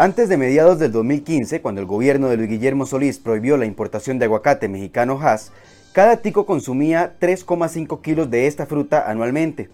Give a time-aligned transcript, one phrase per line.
[0.00, 4.20] Antes de mediados del 2015, cuando el gobierno de Luis Guillermo Solís prohibió la importación
[4.20, 5.50] de aguacate mexicano Hass,
[5.92, 9.70] cada tico consumía 3,5 kilos de esta fruta anualmente.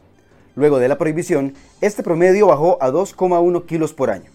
[0.57, 4.31] Luego de la prohibición, este promedio bajó a 2,1 kilos por año.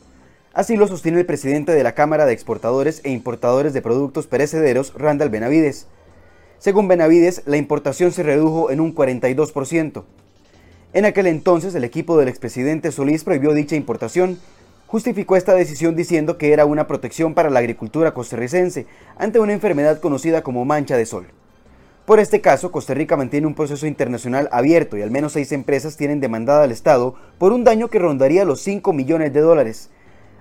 [0.54, 4.94] Así lo sostiene el presidente de la Cámara de Exportadores e Importadores de Productos Perecederos,
[4.94, 5.88] Randall Benavides.
[6.60, 10.04] Según Benavides, la importación se redujo en un 42%.
[10.94, 14.38] En aquel entonces, el equipo del expresidente Solís prohibió dicha importación
[14.90, 18.88] justificó esta decisión diciendo que era una protección para la agricultura costarricense
[19.20, 21.28] ante una enfermedad conocida como mancha de sol.
[22.08, 25.96] Por este caso, Costa Rica mantiene un proceso internacional abierto y al menos seis empresas
[25.96, 29.92] tienen demandada al Estado por un daño que rondaría los 5 millones de dólares.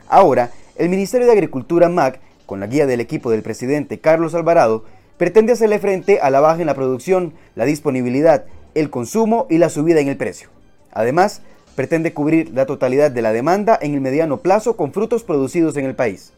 [0.09, 4.87] Ahora, el Ministerio de Agricultura MAC, con la guía del equipo del presidente Carlos Alvarado,
[5.19, 9.69] pretende hacerle frente a la baja en la producción, la disponibilidad, el consumo y la
[9.69, 10.49] subida en el precio.
[10.91, 11.43] Además,
[11.79, 15.85] pretende cubrir la totalidad de la demanda en el mediano plazo con frutos producidos en
[15.85, 16.33] el país.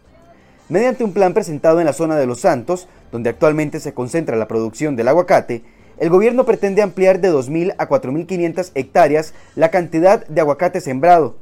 [0.69, 4.49] Mediante un plan presentado en la zona de Los Santos, donde actualmente se concentra la
[4.49, 5.63] producción del aguacate,
[5.97, 11.37] el gobierno pretende ampliar de 2.000 a 4.500 hectáreas la cantidad de aguacate sembrado.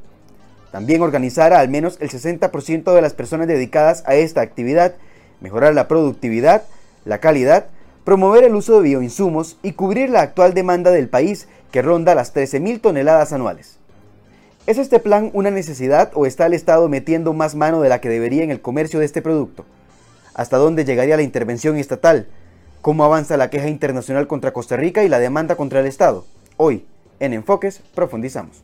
[0.71, 4.95] También organizar a al menos el 60% de las personas dedicadas a esta actividad,
[5.41, 6.63] mejorar la productividad,
[7.03, 7.65] la calidad,
[8.05, 12.33] promover el uso de bioinsumos y cubrir la actual demanda del país que ronda las
[12.33, 13.79] 13.000 toneladas anuales.
[14.69, 18.07] ¿Es este plan una necesidad o está el Estado metiendo más mano de la que
[18.07, 19.65] debería en el comercio de este producto?
[20.35, 22.27] ¿Hasta dónde llegaría la intervención estatal?
[22.81, 26.23] ¿Cómo avanza la queja internacional contra Costa Rica y la demanda contra el Estado?
[26.55, 26.85] Hoy,
[27.19, 28.61] en Enfoques, profundizamos.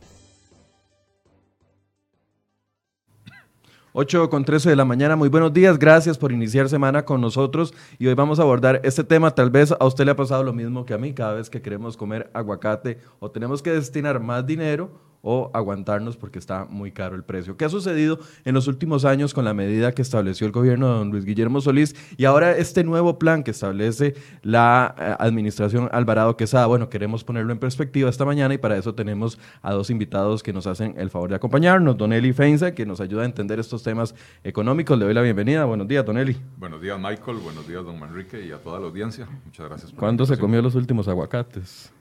[3.92, 7.74] 8 con 13 de la mañana, muy buenos días, gracias por iniciar semana con nosotros
[7.98, 10.52] y hoy vamos a abordar este tema, tal vez a usted le ha pasado lo
[10.52, 14.46] mismo que a mí, cada vez que queremos comer aguacate o tenemos que destinar más
[14.46, 17.56] dinero o aguantarnos porque está muy caro el precio.
[17.56, 20.98] ¿Qué ha sucedido en los últimos años con la medida que estableció el gobierno de
[20.98, 26.36] don Luis Guillermo Solís y ahora este nuevo plan que establece la eh, administración Alvarado
[26.36, 26.66] Quesada?
[26.66, 30.52] Bueno, queremos ponerlo en perspectiva esta mañana y para eso tenemos a dos invitados que
[30.52, 31.96] nos hacen el favor de acompañarnos.
[31.96, 34.98] Don Eli Feinza, que nos ayuda a entender estos temas económicos.
[34.98, 35.64] Le doy la bienvenida.
[35.64, 36.36] Buenos días, Don Eli.
[36.56, 37.38] Buenos días, Michael.
[37.38, 39.26] Buenos días, don Manrique y a toda la audiencia.
[39.44, 39.90] Muchas gracias.
[39.90, 41.92] Por ¿Cuándo se comió los últimos aguacates?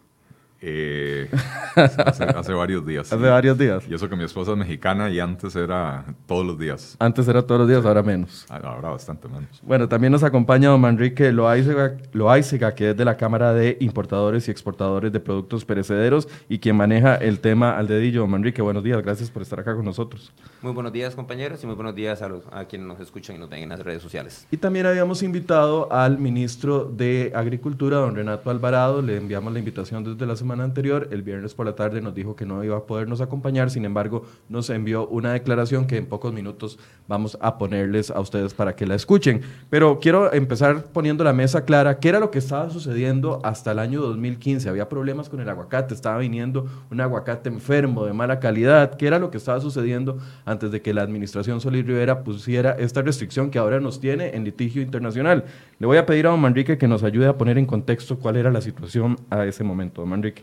[0.62, 1.30] Eh,
[1.76, 3.12] hace, varios días.
[3.14, 3.84] Hace varios días.
[3.90, 6.96] Y eso que mi esposa es mexicana y antes era todos los días.
[7.00, 8.46] Antes era todos los días, ahora menos.
[8.50, 9.62] Ah, ahora bastante menos.
[9.62, 14.52] Bueno, también nos acompaña don Manrique Loaiziga, que es de la Cámara de Importadores y
[14.52, 18.26] Exportadores de Productos Perecederos y quien maneja el tema al dedillo.
[18.26, 20.32] Manrique, buenos días, gracias por estar acá con nosotros.
[20.62, 23.40] Muy buenos días, compañeros, y muy buenos días a, los, a quienes nos escuchan y
[23.40, 24.48] nos ven en las redes sociales.
[24.50, 29.02] Y también habíamos invitado al ministro de Agricultura, don Renato Alvarado.
[29.02, 32.36] Le enviamos la invitación desde la semana anterior, el viernes por la tarde nos dijo
[32.36, 36.34] que no iba a podernos acompañar, sin embargo nos envió una declaración que en pocos
[36.34, 39.42] minutos vamos a ponerles a ustedes para que la escuchen.
[39.70, 43.80] Pero quiero empezar poniendo la mesa clara, ¿qué era lo que estaba sucediendo hasta el
[43.80, 44.70] año 2015?
[44.70, 49.20] Había problemas con el aguacate, estaba viniendo un aguacate enfermo, de mala calidad, ¿qué era
[49.20, 53.60] lo que estaba sucediendo antes de que la administración Solís Rivera pusiera esta restricción que
[53.60, 55.46] ahora nos tiene en litigio internacional?
[55.78, 58.38] Le voy a pedir a don Manrique que nos ayude a poner en contexto cuál
[58.38, 60.02] era la situación a ese momento.
[60.02, 60.42] Don Manrique.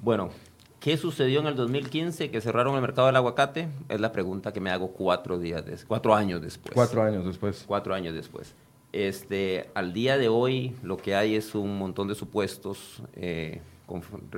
[0.00, 0.30] Bueno,
[0.80, 3.68] ¿qué sucedió en el 2015 que cerraron el mercado del aguacate?
[3.90, 6.74] Es la pregunta que me hago cuatro, días cuatro años después.
[6.74, 7.64] Cuatro años después.
[7.66, 8.54] Cuatro años después.
[8.92, 13.60] Este, al día de hoy lo que hay es un montón de supuestos eh,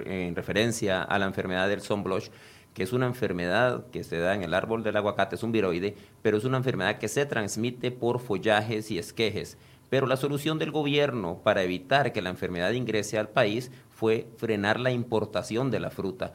[0.07, 2.31] en referencia a la enfermedad del sunblush,
[2.73, 5.97] que es una enfermedad que se da en el árbol del aguacate, es un viroide,
[6.23, 9.57] pero es una enfermedad que se transmite por follajes y esquejes.
[9.95, 14.81] Pero la solución del gobierno para evitar que la enfermedad ingrese al país fue frenar
[14.81, 16.33] la importación de la fruta.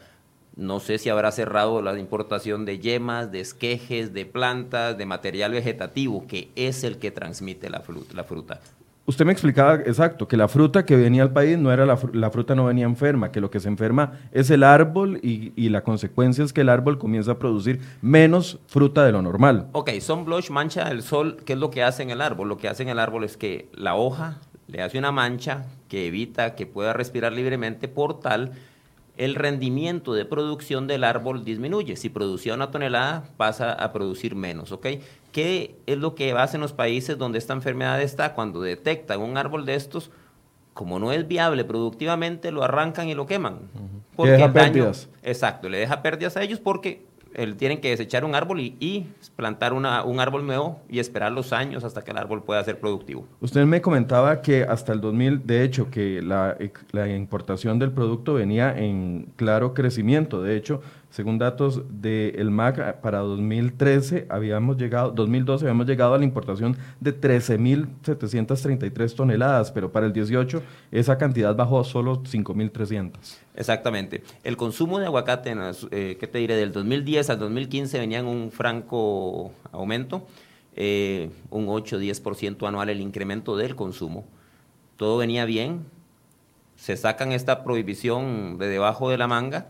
[0.56, 5.52] No sé si habrá cerrado la importación de yemas, de esquejes, de plantas, de material
[5.52, 8.62] vegetativo, que es el que transmite la fruta.
[9.10, 12.54] Usted me explicaba exacto que la fruta que venía al país no era la, fruta
[12.54, 16.54] no venía enferma, que lo que se enferma es el árbol y, la consecuencia es
[16.54, 19.66] que el árbol comienza a producir menos fruta de lo normal.
[19.72, 22.50] Ok, son blush mancha el sol, ¿qué es lo que hace en el árbol?
[22.50, 26.06] Lo que hace en el árbol es que la hoja le hace una mancha que
[26.06, 28.52] evita que pueda respirar libremente, por tal
[29.19, 31.98] el rendimiento de producción del árbol disminuye.
[31.98, 34.88] Si producía una tonelada, pasa a producir menos, ¿ok?
[35.33, 38.33] ¿Qué es lo que hace en los países donde esta enfermedad está?
[38.33, 40.10] Cuando detectan un árbol de estos,
[40.74, 43.60] como no es viable productivamente, lo arrancan y lo queman.
[44.16, 45.10] Porque deja pérdidas.
[45.21, 47.06] Exacto, le deja pérdidas a ellos porque
[47.58, 51.84] tienen que desechar un árbol y, plantar una, un árbol nuevo y esperar los años
[51.84, 53.26] hasta que el árbol pueda ser productivo.
[53.42, 56.58] Usted me comentaba que hasta el 2000, de hecho, que la,
[56.92, 60.42] la importación del producto venía en claro crecimiento.
[60.42, 66.24] De hecho, Según datos del MAC, para 2013 habíamos llegado, 2012 habíamos llegado a la
[66.24, 70.62] importación de 13.733 toneladas, pero para el 18
[70.92, 73.12] esa cantidad bajó a solo 5.300.
[73.56, 74.22] Exactamente.
[74.44, 75.56] El consumo de aguacate,
[75.90, 76.56] eh, ¿qué te diré?
[76.56, 80.28] Del 2010 al 2015 venía en un franco aumento,
[80.76, 84.26] eh, un 8-10% anual el incremento del consumo.
[84.96, 85.86] Todo venía bien,
[86.76, 89.70] se sacan esta prohibición de debajo de la manga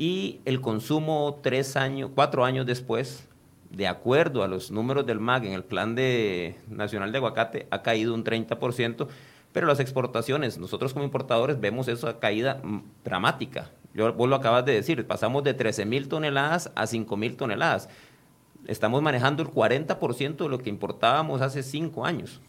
[0.00, 3.28] y el consumo tres años, cuatro años después,
[3.68, 7.82] de acuerdo a los números del MAG en el Plan de, Nacional de Aguacate, ha
[7.82, 9.08] caído un 30%,
[9.52, 13.72] pero las exportaciones, nosotros como importadores vemos esa caída mm, dramática.
[13.92, 17.90] Yo, vos lo acabas de decir, pasamos de 13 mil toneladas a 5 mil toneladas.
[18.68, 22.40] Estamos manejando el 40% de lo que importábamos hace cinco años.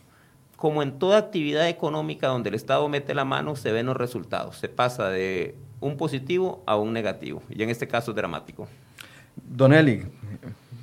[0.56, 4.56] Como en toda actividad económica donde el Estado mete la mano, se ven los resultados.
[4.56, 8.68] Se pasa de un positivo a un negativo, y en este caso es dramático.
[9.36, 10.04] Don Eli,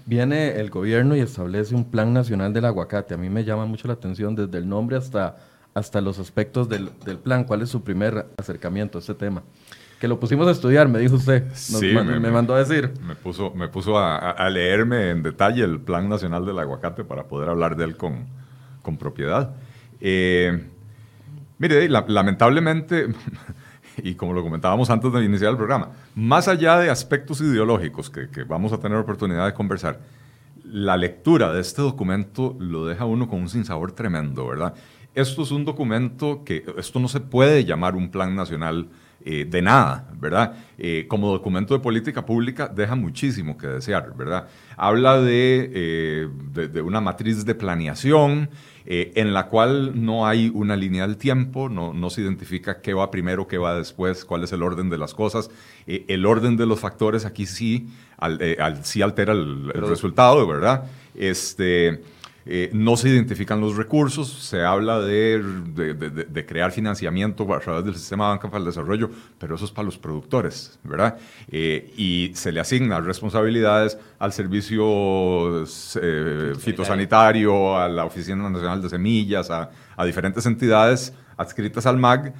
[0.08, 3.14] viene el gobierno y establece un plan nacional del aguacate.
[3.14, 5.36] A mí me llama mucho la atención desde el nombre hasta,
[5.74, 6.90] hasta los aspectos del,
[7.22, 7.44] plan.
[7.44, 9.42] ¿Cuál es su primer acercamiento a este tema?
[10.00, 11.44] Que lo pusimos a estudiar, me dijo usted.
[11.54, 12.92] sí, me, mandó a decir.
[13.06, 17.48] Me puso, me puso a, leerme en detalle el Plan Nacional del Aguacate para poder
[17.48, 18.26] hablar de él con,
[18.82, 19.54] con propiedad.
[20.00, 20.64] Eh,
[21.58, 23.08] mire, lamentablemente
[24.02, 28.28] y como lo comentábamos antes de iniciar el programa, más allá de aspectos ideológicos que,
[28.44, 30.00] vamos a tener oportunidad de conversar,
[30.64, 34.74] la lectura de este documento lo deja uno con un sinsabor tremendo, ¿verdad?
[35.14, 38.88] Esto es un documento que, esto no se puede llamar un plan nacional
[39.24, 40.54] eh, de nada, ¿verdad?
[40.78, 44.46] Eh, como documento de política pública deja muchísimo que desear, ¿verdad?
[44.76, 46.28] Habla de, eh,
[46.70, 48.48] de una matriz de planeación,
[48.90, 52.94] eh, en la cual no hay una línea del tiempo, no, no, se identifica qué
[52.94, 55.50] va primero, qué va después, cuál es el orden de las cosas.
[55.86, 57.90] Eh, el orden de los factores aquí sí,
[58.40, 60.84] eh, sí altera el, el resultado, ¿verdad?
[61.14, 62.02] Este,
[62.50, 65.38] eh, no se identifican los recursos, se habla de,
[65.76, 69.70] de, crear financiamiento a través del sistema de banca para el desarrollo, pero eso es
[69.70, 71.18] para los productores, ¿verdad?
[71.50, 75.62] Eh, y se le asignan responsabilidades al servicio
[76.00, 82.32] eh, fitosanitario, a la Oficina Nacional de Semillas, a, a diferentes entidades adscritas al MAG,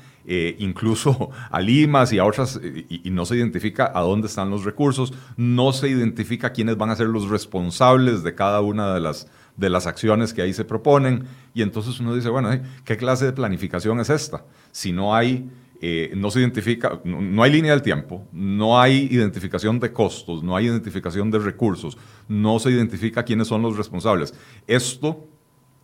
[0.58, 4.64] incluso a Limas y a otras, y, y, no se identifica a dónde están los
[4.64, 9.28] recursos, no se identifica quiénes van a ser los responsables de cada una de las
[9.58, 11.25] de las acciones que ahí se proponen.
[11.52, 12.49] Y entonces uno dice, bueno,
[12.84, 14.44] ¿qué clase de planificación es esta?
[14.70, 15.50] Si no hay,
[15.81, 20.56] eh, no se identifica, no, hay línea del tiempo, no hay identificación de costos, no
[20.56, 24.32] hay identificación de recursos, no se identifica quiénes son los responsables.
[24.66, 25.26] Esto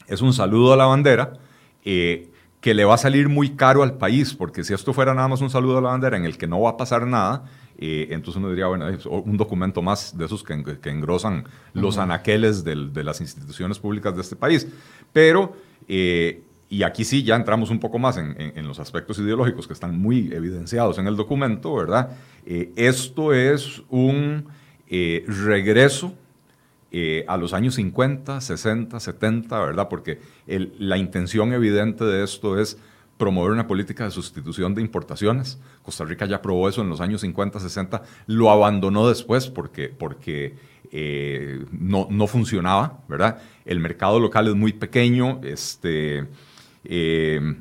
[0.06, 1.32] es un saludo a la bandera.
[1.84, 2.30] Eh,
[2.64, 5.42] que le va a salir muy caro al país, porque si esto fuera nada más
[5.42, 7.44] un saludo a la bandera en el que no va a pasar nada,
[7.76, 8.86] eh, entonces uno diría, bueno,
[9.22, 10.54] un documento más de esos que,
[10.84, 11.44] engrosan
[11.74, 14.66] los anaqueles de las instituciones públicas de este país.
[15.12, 15.54] Pero,
[15.88, 19.98] eh, y aquí sí ya entramos un poco más en, los aspectos ideológicos que están
[19.98, 22.16] muy evidenciados en el documento, ¿verdad?
[22.46, 24.46] Eh, esto es un
[24.88, 26.14] regreso
[27.26, 29.88] a los años 50, 60, 70, ¿verdad?
[29.88, 32.78] Porque la intención evidente de esto es
[33.16, 35.58] promover una política de sustitución de importaciones.
[35.82, 40.56] Costa Rica ya probó eso en los años 50, 60, lo abandonó después porque, porque
[40.90, 43.38] eh, no, no, funcionaba, ¿verdad?
[43.64, 46.26] El mercado local es muy pequeño, este,
[46.84, 47.56] eh,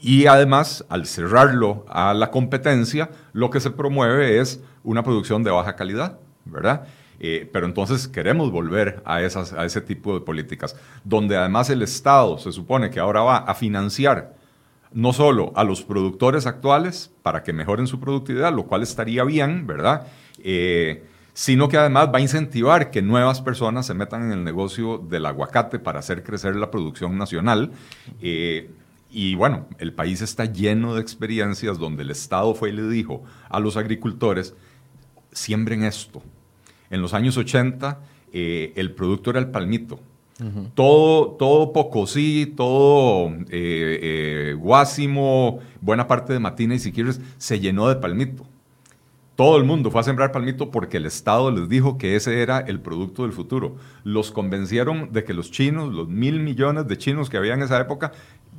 [0.00, 5.50] y además, al cerrarlo a la competencia, lo que se promueve es una producción de
[5.50, 6.86] baja calidad, ¿verdad?
[7.20, 10.74] Eh, pero entonces queremos volver a, esas, a ese tipo de políticas,
[11.04, 14.34] donde además el Estado se supone que ahora va a financiar
[14.92, 19.66] no solo a los productores actuales para que mejoren su productividad, lo cual estaría bien,
[19.66, 20.06] ¿verdad?
[20.42, 24.98] Eh, sino que además va a incentivar que nuevas personas se metan en el negocio
[24.98, 27.70] del aguacate para hacer crecer la producción nacional.
[28.20, 28.70] Eh,
[29.10, 33.22] y bueno, el país está lleno de experiencias donde el Estado fue y le dijo
[33.48, 34.54] a los agricultores,
[35.32, 36.22] siembren esto.
[36.90, 38.00] En los años 80
[38.32, 40.00] eh, el producto era el palmito,
[40.74, 43.98] todo, todo Pocosí, todo eh,
[44.50, 48.46] eh, Guásimo, buena parte de Matina y si quieres, se llenó de palmito.
[49.36, 52.58] Todo el mundo fue a sembrar palmito porque el Estado les dijo que ese era
[52.58, 53.76] el producto del futuro.
[54.04, 57.80] Los convencieron de que los chinos, los mil millones de chinos que había en esa
[57.80, 58.12] época,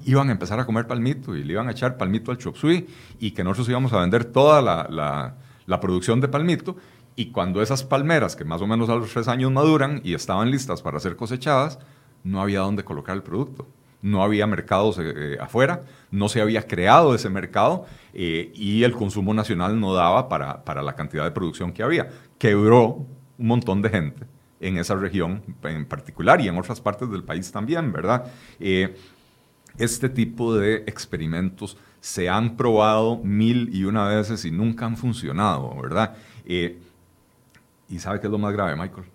[0.06, 2.88] iban a empezar a comer palmito y le iban a echar palmito al chop suey
[3.20, 5.36] y que nosotros íbamos a vender toda la,
[5.68, 6.76] la producción de palmito
[7.16, 10.50] y cuando esas palmeras, que más o menos a los tres años maduran y estaban
[10.50, 11.80] listas para ser cosechadas,
[12.24, 13.68] no había dónde colocar el producto.
[14.04, 19.80] no había mercados eh, afuera, no se había creado ese mercado y el consumo nacional
[19.80, 22.10] no daba para, para la cantidad de producción que había.
[22.40, 23.06] Quebró
[23.38, 24.26] un montón de gente
[24.62, 28.32] en esa región en particular y en otras partes del país también, ¿verdad?
[28.60, 28.96] Eh,
[29.78, 35.76] este tipo de experimentos se han probado mil y una veces y nunca han funcionado,
[35.82, 36.16] ¿verdad?
[36.46, 36.80] Eh,
[37.92, 39.06] y ¿sabe qué es lo más grave, Michael?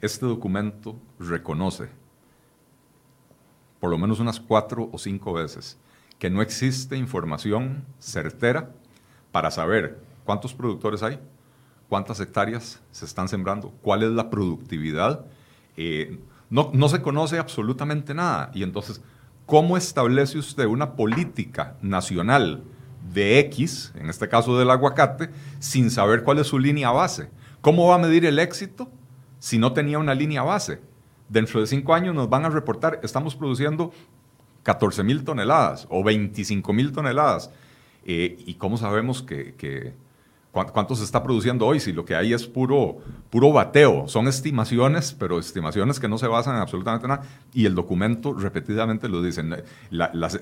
[0.00, 1.88] Este documento reconoce
[3.78, 5.78] por lo menos unas cuatro o cinco veces
[6.18, 8.72] que no existe información certera
[9.30, 11.20] para saber cuántos productores hay,
[11.88, 15.24] cuántas hectáreas se están sembrando, cuál es la productividad.
[15.76, 16.18] Eh,
[16.50, 18.50] no, no se conoce absolutamente nada.
[18.52, 19.00] Y entonces,
[19.46, 22.64] ¿cómo establece usted una política nacional
[23.14, 25.30] de X, en este caso del aguacate,
[25.60, 27.30] sin saber cuál es su línea base?
[27.60, 28.90] ¿Cómo va a medir el éxito
[29.38, 30.80] si no tenía una línea base?
[31.28, 33.92] Dentro de cinco años nos van a reportar, estamos produciendo
[34.62, 37.50] 14 mil toneladas o 25 mil toneladas.
[38.04, 39.94] Eh, ¿Y cómo sabemos que
[40.50, 41.78] ¿Cuánto se está produciendo hoy?
[41.78, 42.98] Si lo que hay es puro,
[43.30, 44.08] puro bateo.
[44.08, 47.22] Son estimaciones, pero estimaciones que no se basan en absolutamente nada.
[47.52, 49.54] Y el documento repetidamente lo dicen.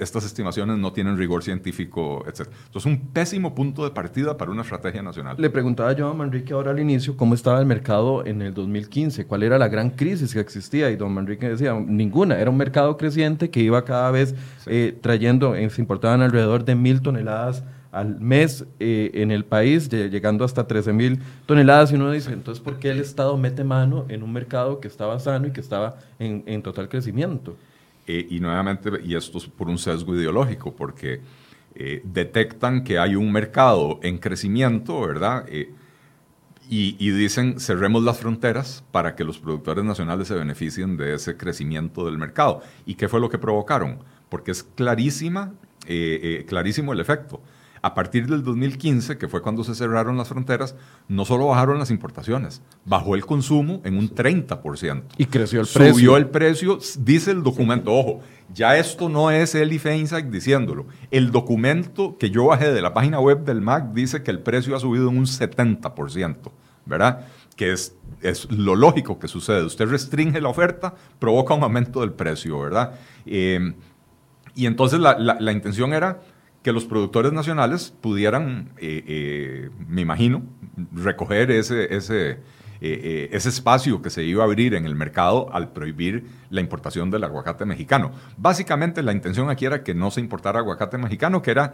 [0.01, 2.49] estas estimaciones no tienen rigor científico, etc.
[2.67, 5.37] Entonces, un pésimo punto de partida para una estrategia nacional.
[5.39, 9.27] Le preguntaba yo a Manrique ahora al inicio cómo estaba el mercado en el 2015,
[9.27, 10.89] cuál era la gran crisis que existía.
[10.91, 12.39] Y don Manrique decía, ninguna.
[12.39, 14.37] Era un mercado creciente que iba cada vez
[14.67, 19.89] eh, trayendo, eh, se importaban alrededor de mil toneladas al mes eh, en el país,
[19.89, 21.93] llegando hasta 13 mil toneladas.
[21.93, 25.19] Y uno dice, entonces, ¿por qué el Estado mete mano en un mercado que estaba
[25.19, 27.57] sano y que estaba en, total crecimiento?
[28.07, 31.21] Eh, y nuevamente, y esto es por un sesgo ideológico, porque
[31.75, 35.47] eh, detectan que hay un mercado en crecimiento, ¿verdad?
[36.69, 41.37] Y, y, dicen, cerremos las fronteras para que los productores nacionales se beneficien de ese
[41.37, 42.61] crecimiento del mercado.
[42.85, 44.01] ¿Y qué fue lo que provocaron?
[44.29, 45.55] Porque es clarísima,
[46.49, 47.41] clarísimo el efecto
[47.87, 50.75] a partir del 2015, que fue cuando se cerraron las fronteras,
[51.07, 55.05] no solo bajaron las importaciones, bajó el consumo en un 30%.
[55.19, 55.95] Y creció el precio.
[55.95, 57.93] Subió el precio, dice el documento.
[57.93, 60.87] Ojo, ya esto no es Eli Feinsack diciéndolo.
[61.13, 64.75] El documento que yo bajé de la página web del MAC dice que el precio
[64.75, 66.37] ha subido en un 70%,
[66.87, 67.27] ¿verdad?
[67.55, 69.63] Que es, es lo lógico que sucede.
[69.65, 72.99] Usted restringe la oferta, provoca un aumento del precio, ¿verdad?
[73.27, 73.75] Eh,
[74.57, 76.21] y entonces la, la intención era
[76.67, 80.43] que los productores nacionales pudieran, eh, eh, me imagino,
[80.93, 82.41] recoger ese, ese,
[82.81, 87.09] eh, ese espacio que se iba a abrir en el mercado al prohibir la importación
[87.09, 88.11] del aguacate mexicano.
[88.37, 91.73] Básicamente la intención aquí era que no se importara aguacate mexicano, que era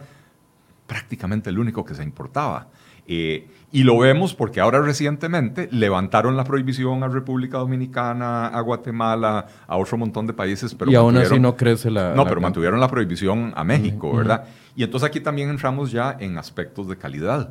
[0.85, 2.67] prácticamente el único que se importaba.
[3.07, 9.47] Eh, y lo vemos porque ahora recientemente levantaron la prohibición a República Dominicana, a Guatemala,
[9.65, 10.75] a otro montón de países.
[10.75, 12.13] Pero y aún así no crece la...
[12.13, 14.45] No, pero mantuvieron la prohibición a México, ¿verdad?
[14.75, 17.49] Y entonces aquí también entramos ya en aspectos de calidad.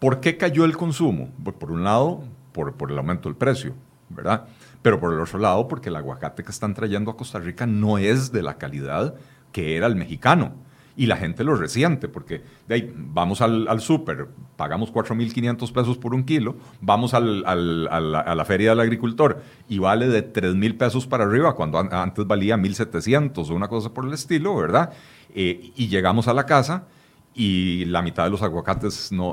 [0.00, 1.30] ¿Por qué cayó el consumo?
[1.58, 3.74] por un lado, por, por el aumento del precio,
[4.08, 4.46] ¿verdad?
[4.82, 7.98] Pero por el otro lado, porque el aguacate que están trayendo a Costa Rica no
[7.98, 9.14] es de la calidad
[9.52, 10.65] que era el mexicano
[10.96, 15.98] y la gente lo resiente, porque de ahí, vamos al, al súper, pagamos 4.500 pesos
[15.98, 20.78] por un kilo, vamos al, al, a, la, feria del agricultor y vale de 3.000
[20.78, 24.90] pesos para arriba, cuando antes valía 1.700 o una cosa por el estilo, ¿verdad?
[25.34, 26.86] Eh, y llegamos a la casa
[27.34, 29.28] y la mitad de los aguacates no,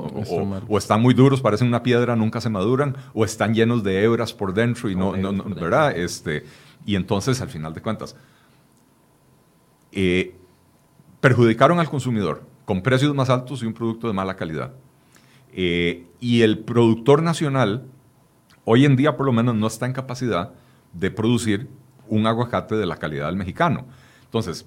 [0.68, 4.34] o, están muy duros, parecen una piedra, nunca se maduran, o están llenos de hebras
[4.34, 5.96] por dentro y no, no, no ¿verdad?
[5.96, 6.44] Este,
[6.84, 8.14] y entonces, al final de cuentas,
[9.92, 10.36] eh,
[11.24, 14.74] perjudicaron al consumidor con precios más altos y un producto de mala calidad.
[15.54, 17.86] Eh, y el productor nacional,
[18.66, 20.52] hoy en día por lo menos, no está en capacidad
[20.92, 21.70] de producir
[22.08, 23.86] un aguacate de la calidad del mexicano.
[24.26, 24.66] Entonces,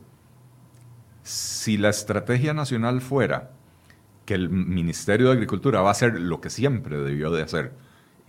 [1.21, 3.51] si la estrategia nacional fuera
[4.25, 7.73] que el Ministerio de Agricultura va a hacer lo que siempre debió de hacer,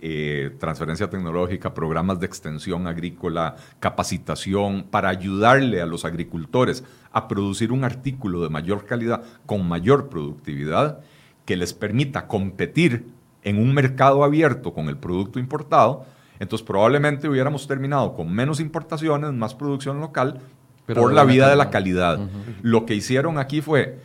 [0.01, 7.71] eh, transferencia tecnológica, programas de extensión agrícola, capacitación, para ayudarle a los agricultores a producir
[7.71, 11.01] un artículo de mayor calidad con mayor productividad
[11.45, 13.07] que les permita competir
[13.43, 16.05] en un mercado abierto con el producto importado,
[16.39, 20.39] entonces probablemente hubiéramos terminado con menos importaciones, más producción local
[20.85, 22.19] por la vida de la calidad.
[22.61, 23.99] Lo que hicieron aquí fue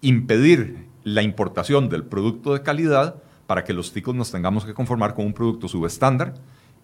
[0.00, 5.12] impedir la importación del producto de calidad para que los ticos nos tengamos que conformar
[5.12, 6.34] con un producto subestándar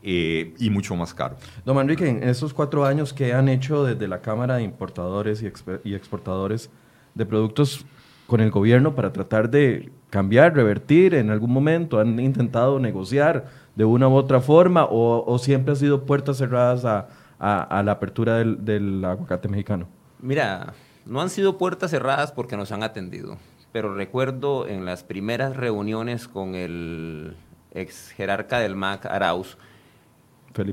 [0.02, 1.36] eh, y mucho más caro.
[1.64, 5.44] Don Manrique, en estos cuatro años que han hecho desde la Cámara de Importadores
[5.84, 6.68] y, Exportadores
[7.14, 7.86] de Productos
[8.26, 12.00] con el gobierno para tratar de cambiar, revertir en algún momento?
[12.00, 13.46] ¿Han intentado negociar
[13.76, 17.06] de una u otra forma o, siempre ha sido puertas cerradas a,
[17.38, 19.86] a, la apertura del, del aguacate mexicano?
[20.20, 23.38] Mira, no han sido puertas cerradas porque nos han atendido,
[23.76, 27.36] pero recuerdo en las primeras reuniones con el
[27.74, 29.58] ex jerarca del MAC, Arauz,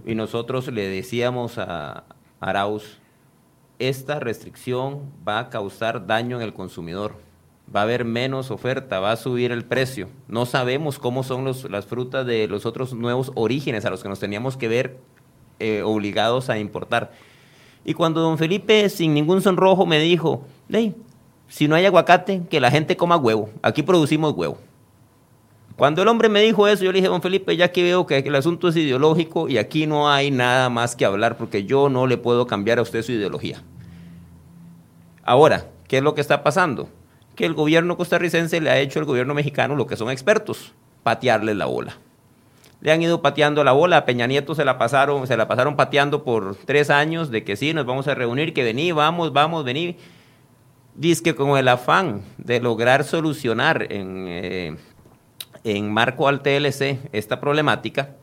[0.06, 2.06] y nosotros le decíamos a
[2.40, 3.02] Arauz,
[3.78, 7.18] esta restricción va a causar daño en el consumidor,
[7.76, 10.08] va a haber menos oferta, va a subir el precio.
[10.30, 14.22] No sabemos cómo son las frutas de los otros nuevos orígenes a los que nos
[14.22, 14.98] teníamos que ver
[15.60, 17.12] eh, obligados a importar.
[17.84, 20.96] Y cuando don Felipe, sin ningún sonrojo, me dijo, hey,
[21.54, 24.58] si no hay aguacate, que la gente coma huevo, aquí producimos huevo.
[25.76, 28.18] Cuando el hombre me dijo eso, yo le dije, don Felipe, ya que veo que
[28.18, 32.08] el asunto es ideológico y aquí no hay nada más que hablar porque yo no
[32.08, 33.62] le puedo cambiar a usted su ideología.
[35.24, 36.90] Ahora, ¿qué es lo que está pasando?
[37.36, 41.54] Que el gobierno costarricense le ha hecho al gobierno mexicano lo que son expertos, patearle
[41.54, 41.98] la bola.
[42.82, 45.76] Le han ido pateando la bola, a Peña Nieto se la pasaron, se la pasaron
[45.76, 49.64] pateando por tres años de que sí, nos vamos a reunir, que vení, vamos, vamos,
[49.64, 49.98] vení.
[50.96, 54.78] Dice que con el afán de lograr solucionar en eh,
[55.64, 58.16] en marco al TLC esta problemática,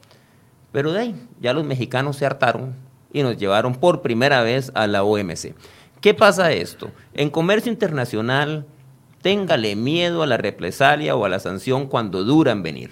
[0.73, 2.75] pero de ahí ya los mexicanos se hartaron
[3.13, 5.55] y nos llevaron por primera vez a la OMC.
[6.01, 6.91] ¿Qué pasa esto?
[7.15, 8.67] En comercio internacional,
[9.23, 12.91] téngale miedo a la represalia o a la sanción cuando duran venir.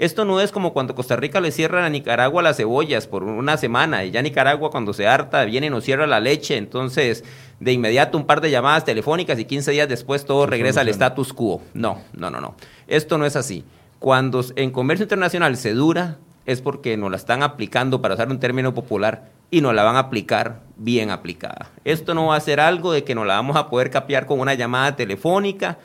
[0.00, 3.58] Esto no es como cuando Costa Rica le cierra a Nicaragua las cebollas por una
[3.58, 7.22] semana y ya Nicaragua cuando se harta viene y nos cierra la leche, entonces
[7.58, 11.34] de inmediato un par de llamadas telefónicas y 15 días después todo regresa al status
[11.34, 11.60] quo.
[11.74, 12.54] No, no, no, no.
[12.86, 13.62] Esto no es así.
[13.98, 18.40] Cuando en comercio internacional se dura es porque nos la están aplicando, para usar un
[18.40, 21.72] término popular, y nos la van a aplicar bien aplicada.
[21.84, 24.40] Esto no va a ser algo de que nos la vamos a poder capear con
[24.40, 25.76] una llamada telefónica.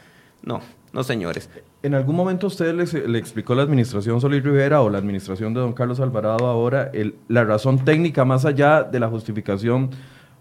[0.42, 0.62] No,
[0.96, 1.50] no señores.
[1.84, 5.60] ¿En algún momento usted le, explicó a la administración Solís Rivera o la administración de
[5.60, 6.90] don Carlos Alvarado ahora
[7.28, 9.90] la razón técnica más allá de la justificación?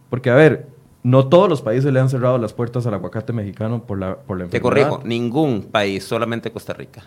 [0.09, 0.69] Porque, a ver,
[1.03, 4.39] no todos los países le han cerrado las puertas al aguacate mexicano por la, por
[4.39, 4.51] la enfermedad.
[4.51, 7.03] Te corrijo, ningún país, solamente Costa Rica.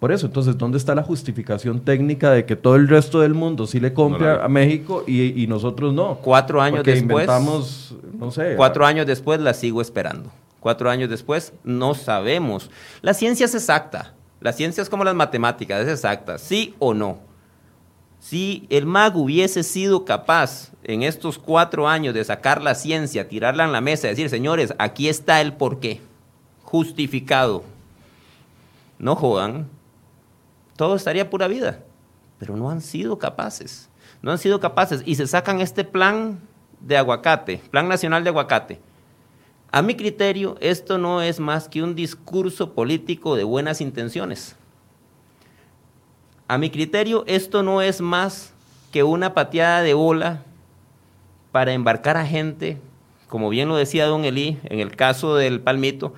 [0.00, 3.68] Por eso, entonces, ¿dónde está la justificación técnica de que todo el resto del mundo
[3.68, 6.18] sí le compra a México y, nosotros no?
[6.20, 7.22] Cuatro años después.
[7.22, 8.54] inventamos, no sé.
[8.56, 10.32] Cuatro años después la sigo esperando.
[10.62, 12.70] Cuatro años después no sabemos.
[13.00, 14.14] La ciencia es exacta.
[14.38, 16.38] La ciencia es como las matemáticas, es exacta.
[16.38, 17.18] Sí o no.
[18.20, 23.64] Si el MAG hubiese sido capaz en estos cuatro años de sacar la ciencia, tirarla
[23.64, 26.00] en la mesa y decir, señores, aquí está el porqué,
[26.62, 27.64] justificado.
[29.00, 29.68] No jodan,
[30.76, 31.80] todo estaría pura vida,
[32.38, 33.90] pero no han sido capaces.
[34.22, 36.38] No han sido capaces y se sacan este plan
[36.78, 38.91] de aguacate, Plan Nacional de Aguacate.
[39.74, 44.54] A mi criterio, esto no es más que un discurso político de buenas intenciones.
[46.46, 48.52] A mi criterio, esto no es más
[48.92, 50.42] que una pateada de bola
[51.52, 52.78] para embarcar a gente,
[53.28, 56.12] como bien lo decía don Elí en el caso del palmito,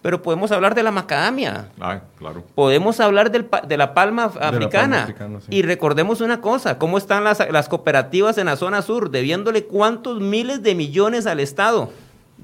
[0.00, 1.68] pero podemos hablar de la macadamia.
[2.16, 2.42] claro.
[2.54, 5.14] Podemos hablar de la palma africana.
[5.50, 10.20] Y recordemos una cosa, cómo están las, las, cooperativas en la zona sur, debiéndole cuántos
[10.20, 11.90] miles de millones al Estado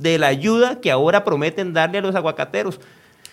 [0.00, 2.80] de la ayuda que ahora prometen darle a los aguacateros.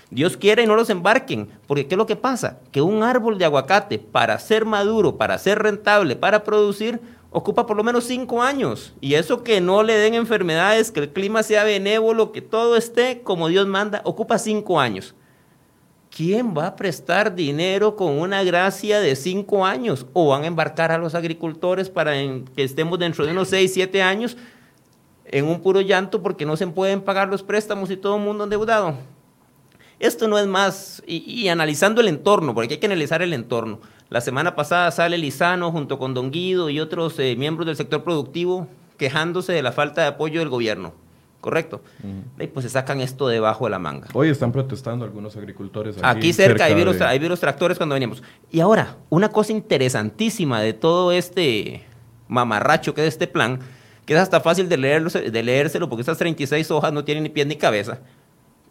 [0.10, 2.60] Dios quiere y no los embarquen, porque ¿qué es lo que pasa?
[2.72, 7.76] Que un árbol de aguacate, para ser maduro, para ser rentable, para producir, ocupa por
[7.76, 8.94] lo menos cinco años.
[9.02, 13.22] Y eso que no le den enfermedades, que el clima sea benévolo, que todo esté
[13.22, 15.14] como Dios manda, ocupa cinco años.
[16.10, 20.06] ¿Quién va a prestar dinero con una gracia de cinco años?
[20.14, 24.02] ¿O van a embarcar a los agricultores para que estemos dentro de unos seis, siete
[24.02, 24.38] años
[25.30, 28.44] en un puro llanto porque no se pueden pagar los préstamos y todo el mundo
[28.44, 28.96] endeudado?
[30.00, 33.80] Esto no es más, y analizando el entorno, porque hay que analizar el entorno.
[34.10, 38.04] La semana pasada sale Lizano junto con Don Guido y otros eh, miembros del sector
[38.04, 40.94] productivo quejándose de la falta de apoyo del gobierno.
[41.42, 41.82] ¿Correcto?
[42.40, 44.08] Y pues se sacan esto debajo de la manga.
[44.14, 45.96] Hoy están protestando algunos agricultores.
[46.02, 48.24] Aquí, cerca, hay, virus, tractores cuando veníamos.
[48.52, 51.86] Y ahora, una cosa interesantísima de todo este
[52.28, 53.60] mamarracho que es este plan,
[54.08, 57.30] que es hasta fácil de, leerlo, de leérselo porque estas 36 hojas no tienen ni
[57.30, 58.00] pie ni cabeza,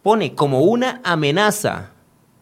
[0.01, 1.91] pone como una amenaza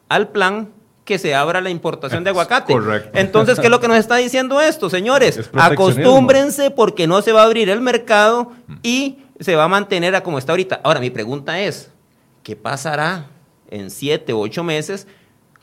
[0.08, 0.70] al plan
[1.04, 2.72] que se abra la importación de aguacate.
[2.72, 3.12] Correcto.
[3.14, 5.52] Entonces, ¿qué es lo que nos está diciendo esto, señores?
[5.54, 10.24] Acostúmbrense porque no se va a abrir el mercado y se va a mantener a
[10.24, 10.80] como está ahorita.
[10.82, 11.92] Ahora, mi pregunta es,
[12.44, 13.28] ¿qué pasará
[13.70, 15.06] en siete o ocho meses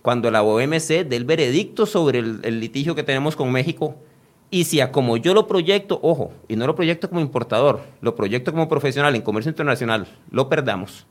[0.03, 3.97] cuando la OMC dé el veredicto sobre el, litigio que tenemos con México?
[4.53, 8.15] Y si a como yo lo proyecto, ojo, y no lo proyecto como importador, lo
[8.15, 11.07] proyecto como profesional en comercio internacional, lo perdamos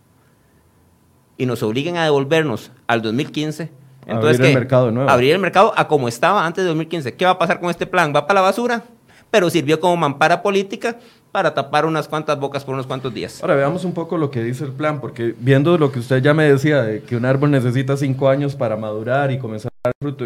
[1.38, 3.72] y nos obliguen a devolvernos al 2015,
[4.06, 5.10] entonces, abrir el mercado nuevo.
[5.10, 7.16] Abrir el mercado a como estaba antes de 2015.
[7.16, 8.14] ¿Qué va a pasar con este plan?
[8.16, 8.84] ¿Va para la basura?
[9.32, 11.00] pero sirvió como mampara política
[11.32, 13.42] para tapar unas cuantas bocas por unos cuantos días.
[13.42, 16.34] Ahora veamos un poco lo que dice el plan, porque viendo lo que usted ya
[16.34, 19.94] me decía, de que un árbol necesita cinco años para madurar y comenzar a dar
[20.00, 20.26] fruto,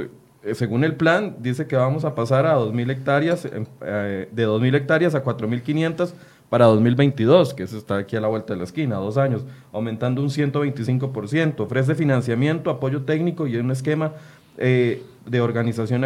[0.53, 5.15] según el plan, dice que vamos a pasar a 2.000 hectáreas, eh, de 2.000 hectáreas
[5.15, 6.13] a 4.500
[6.49, 10.21] para 2022, que eso está aquí a la vuelta de la esquina, dos años, aumentando
[10.21, 11.59] un 125%.
[11.59, 14.13] Ofrece financiamiento, apoyo técnico y un esquema
[14.57, 16.03] eh, de organización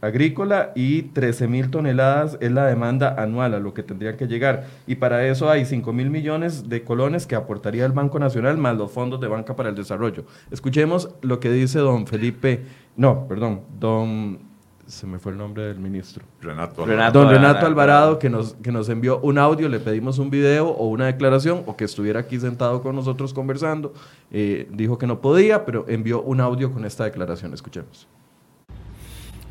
[0.00, 4.66] agrícola y 13 mil toneladas es la demanda anual a lo que tendría que llegar.
[4.86, 8.76] Y para eso hay 5 mil millones de colones que aportaría el Banco Nacional más
[8.76, 10.26] los fondos de banca para el desarrollo.
[10.52, 12.62] Escuchemos lo que dice don Felipe,
[12.96, 14.52] no, perdón, don
[14.86, 16.24] se me fue el nombre del ministro.
[16.40, 16.84] Renato.
[16.84, 20.88] Don Renato Alvarado, que nos, que nos envió un audio, le pedimos un video o
[20.88, 23.94] una declaración, o que estuviera aquí sentado con nosotros conversando.
[24.30, 27.54] Eh, dijo que no podía, pero envió un audio con esta declaración.
[27.54, 28.06] Escuchemos.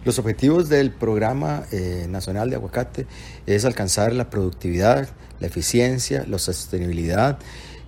[0.04, 3.08] Los objetivos del Programa eh, Nacional de Aguacate
[3.46, 7.40] es alcanzar la productividad, la eficiencia, la sostenibilidad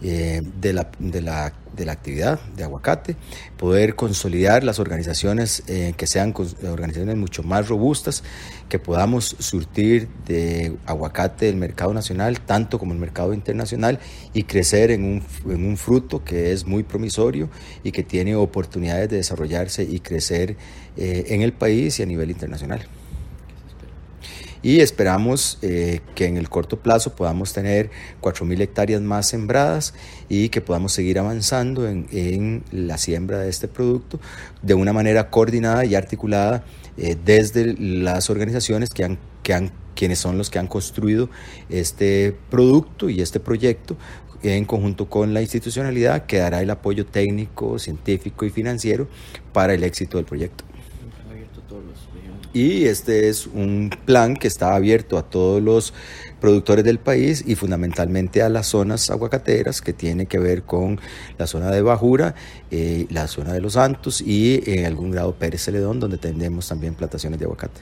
[0.06, 3.16] eh, de, la, de, la, de, la, actividad de aguacate,
[3.58, 8.22] poder consolidar las organizaciones eh, que sean organizaciones mucho más robustas,
[8.68, 14.00] que podamos surtir de aguacate el mercado nacional, tanto como el mercado internacional,
[14.34, 17.50] y crecer en un, en un fruto que es muy promisorio
[17.82, 20.58] y que tiene oportunidades de desarrollarse y crecer
[20.98, 22.86] eh, en el país y a nivel internacional
[24.64, 29.94] y esperamos eh, que en el corto plazo podamos tener 4.000 hectáreas más sembradas
[30.30, 34.20] y que podamos seguir avanzando en, la siembra de este producto
[34.62, 36.64] de una manera coordinada y articulada
[36.98, 41.30] eh, desde las organizaciones que han, que han quienes son los que han construido
[41.70, 43.98] este producto y este proyecto
[44.42, 49.08] en conjunto con la institucionalidad que dará el apoyo técnico, científico y financiero
[49.52, 50.66] para el éxito del proyecto.
[52.54, 55.92] Y este es un plan que está abierto a todos los
[56.40, 61.00] productores del país y fundamentalmente a las zonas aguacateras que tiene que ver con
[61.40, 62.36] la zona de Bajura,
[62.70, 66.94] eh, la zona de Los Santos y en algún grado Pérez Celedón, donde tenemos también
[66.94, 67.82] plantaciones de aguacate.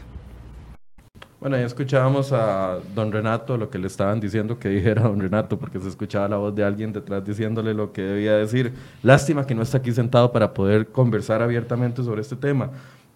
[1.41, 5.57] Bueno, ya escuchábamos a don Renato lo que le estaban diciendo que dijera don Renato,
[5.57, 8.71] porque se escuchaba la voz de alguien detrás diciéndole lo que debía decir.
[9.01, 12.69] Lástima que no está aquí sentado para poder conversar abiertamente sobre este tema.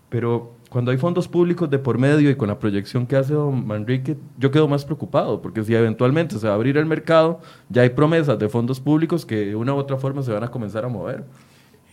[0.09, 3.65] Pero cuando hay fondos públicos de por medio y con la proyección que hace don
[3.65, 7.39] Manrique, yo quedo más preocupado, porque si eventualmente se va a abrir el mercado,
[7.69, 10.49] ya hay promesas de fondos públicos que de una u otra forma se van a
[10.49, 11.23] comenzar a mover.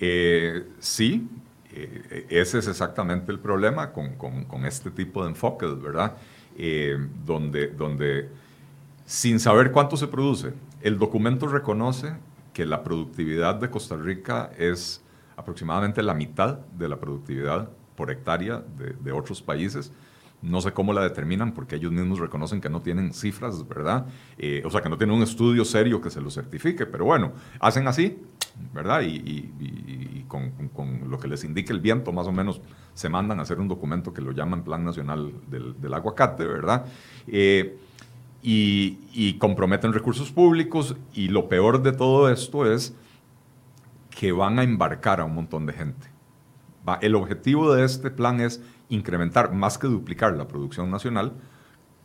[0.01, 1.29] Eh, sí,
[1.73, 6.17] eh, ese es exactamente el problema con, con, este tipo de enfoques, ¿verdad?
[6.59, 8.29] Eh, donde, donde
[9.07, 12.15] sin saber cuánto se produce, el documento reconoce
[12.53, 15.03] que la productividad de Costa Rica es
[15.37, 18.63] aproximadamente la mitad de la productividad por hectárea
[19.03, 19.93] de, otros países.
[20.41, 24.07] No sé cómo la determinan porque ellos mismos reconocen que no tienen cifras, ¿verdad?
[24.39, 27.33] Eh, o sea, que no tienen un estudio serio que se lo certifique, pero bueno,
[27.61, 28.19] hacen así,
[28.75, 29.03] ¿verdad?
[29.05, 32.61] Y, con, lo que les indique el viento, más o menos,
[32.95, 36.87] se mandan a hacer un documento que lo llaman Plan Nacional del, Aguacate, ¿verdad?
[37.29, 37.79] Eh,
[38.43, 42.97] y comprometen recursos públicos y lo peor de todo esto es
[44.11, 46.12] que van a embarcar a un montón de gente
[47.01, 51.33] el objetivo de este plan es incrementar, más que duplicar la producción nacional,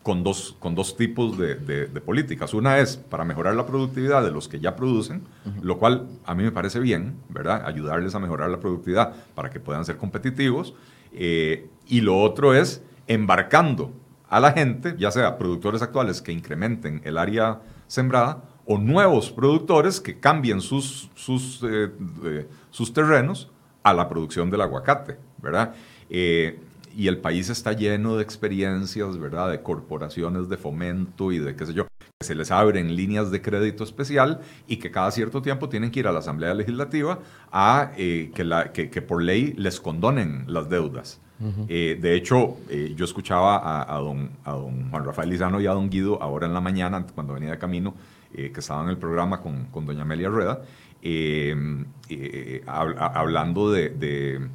[0.03, 2.53] con dos, con dos tipos de, políticas.
[2.53, 5.23] Una es para mejorar la productividad de los que ya producen,
[5.61, 7.63] lo cual a mí me parece bien, ¿verdad?
[7.65, 10.73] Ayudarles a mejorar la productividad para que puedan ser competitivos.
[11.11, 13.91] Eh, y lo otro es embarcando
[14.29, 19.99] a la gente, ya sea productores actuales que incrementen el área sembrada o nuevos productores
[19.99, 21.91] que cambien sus, sus, eh,
[22.23, 23.49] eh, sus terrenos
[23.89, 25.73] a la producción del aguacate, ¿verdad?
[26.09, 26.59] Eh,
[26.95, 29.51] y el país está lleno de experiencias, ¿verdad?
[29.51, 33.41] De corporaciones de fomento y de qué sé yo, que se les abren líneas de
[33.41, 37.19] crédito especial y que cada cierto tiempo tienen que ir a la Asamblea Legislativa
[37.51, 41.21] a eh, que, la, que, por ley les condonen las deudas.
[41.69, 42.57] Eh, de hecho,
[42.95, 46.55] yo escuchaba a, don, a don Juan Rafael Lizano y a don Guido ahora en
[46.55, 47.93] la mañana, cuando venía de camino,
[48.33, 50.63] que estaban en el programa con, con doña Amelia Rueda,
[51.01, 54.49] Em, eh, hablando de,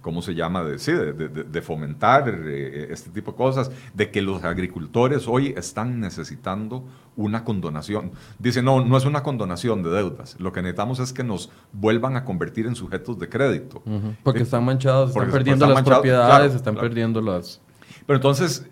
[0.00, 0.64] ¿cómo se llama?
[0.64, 6.00] De, sí, de, fomentar eh, este tipo de cosas, de que los agricultores hoy están
[6.00, 6.84] necesitando
[7.16, 8.12] una condonación.
[8.38, 12.16] Dice, no, no es una condonación de deudas, lo que necesitamos es que nos vuelvan
[12.16, 13.82] a convertir en sujetos de crédito.
[14.22, 17.60] Porque eh, están manchados, están perdiendo las propiedades, están perdiendo las...
[18.06, 18.66] Pero entonces,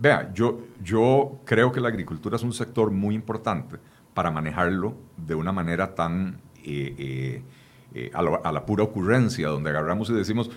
[0.00, 3.76] vea, yo, yo creo que la agricultura es un sector muy importante
[4.14, 6.38] para manejarlo de una manera tan
[8.14, 10.50] a, la pura ocurrencia, donde agarramos y decimos,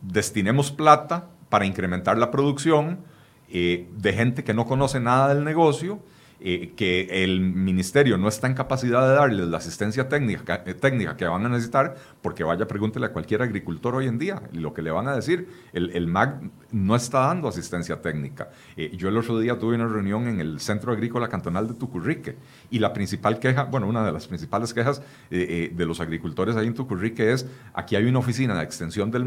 [0.00, 3.00] destinemos plata para incrementar la producción
[3.48, 6.00] eh, de gente que no conoce nada del negocio,
[6.40, 11.16] eh, que el ministerio no está en capacidad de darles la asistencia técnica, eh, técnica
[11.16, 14.82] que van a necesitar, porque vaya, pregúntele a cualquier agricultor hoy en día, lo que
[14.82, 16.40] le van a decir, el, el MAG
[16.72, 18.50] no está dando asistencia técnica.
[18.92, 22.36] yo el otro día tuve una reunión en el Centro Agrícola Cantonal de Tucurrique
[22.70, 26.74] y la principal queja, bueno, una de las principales quejas de los agricultores ahí en
[26.74, 29.24] Tucurrique es, aquí hay una oficina de extensión del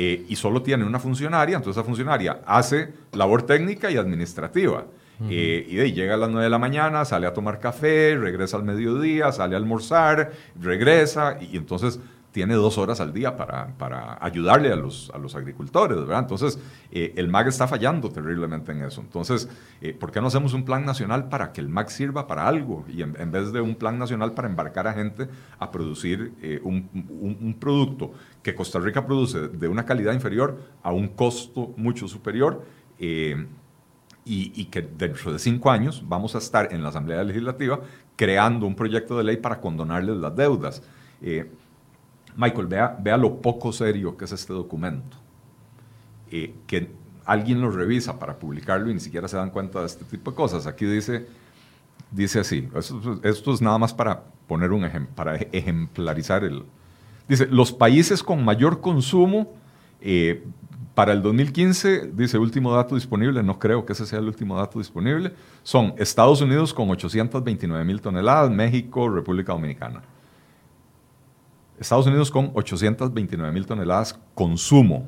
[0.00, 4.84] eh, y solo tiene una funcionaria, entonces esa funcionaria hace labor técnica y administrativa.
[5.28, 8.16] Eh, y de ahí llega a las 9 de la mañana, sale a tomar café,
[8.16, 11.98] regresa al mediodía, sale a almorzar, regresa, y entonces
[12.30, 15.98] tiene dos horas al día para, para ayudarle a los, a los agricultores.
[16.08, 16.60] Entonces,
[16.92, 19.00] eh, el MAG está fallando terriblemente en eso.
[19.00, 19.48] Entonces,
[19.80, 22.84] eh, ¿por qué no hacemos un plan nacional para que el MAG sirva para algo?
[22.86, 25.26] Y en, vez de un plan nacional para embarcar a gente
[25.58, 31.08] a producir un, un, producto que Costa Rica produce de una calidad inferior a un
[31.08, 32.62] costo mucho superior.
[34.28, 37.80] Y, y, que dentro de cinco años vamos a estar en la Asamblea Legislativa
[38.14, 40.82] creando un proyecto de ley para condonarles las deudas.
[42.38, 45.16] Michael, vea, vea lo poco serio que es este documento.
[46.30, 46.88] Eh, que
[47.24, 50.36] alguien lo revisa para publicarlo y ni siquiera se dan cuenta de este tipo de
[50.36, 50.66] cosas.
[50.66, 51.26] Aquí dice,
[52.12, 52.68] dice así,
[53.22, 56.62] esto, es nada más para poner un ejemplo, para ejemplarizar el...
[57.28, 59.52] Dice, los países con mayor consumo
[60.00, 60.46] eh,
[60.98, 64.80] para el 2015, dice último dato disponible, no creo que ese sea el último dato
[64.80, 65.32] disponible,
[65.62, 70.02] son Estados Unidos con 829 mil toneladas, México, República Dominicana.
[71.78, 75.06] Estados Unidos con 829 mil toneladas consumo.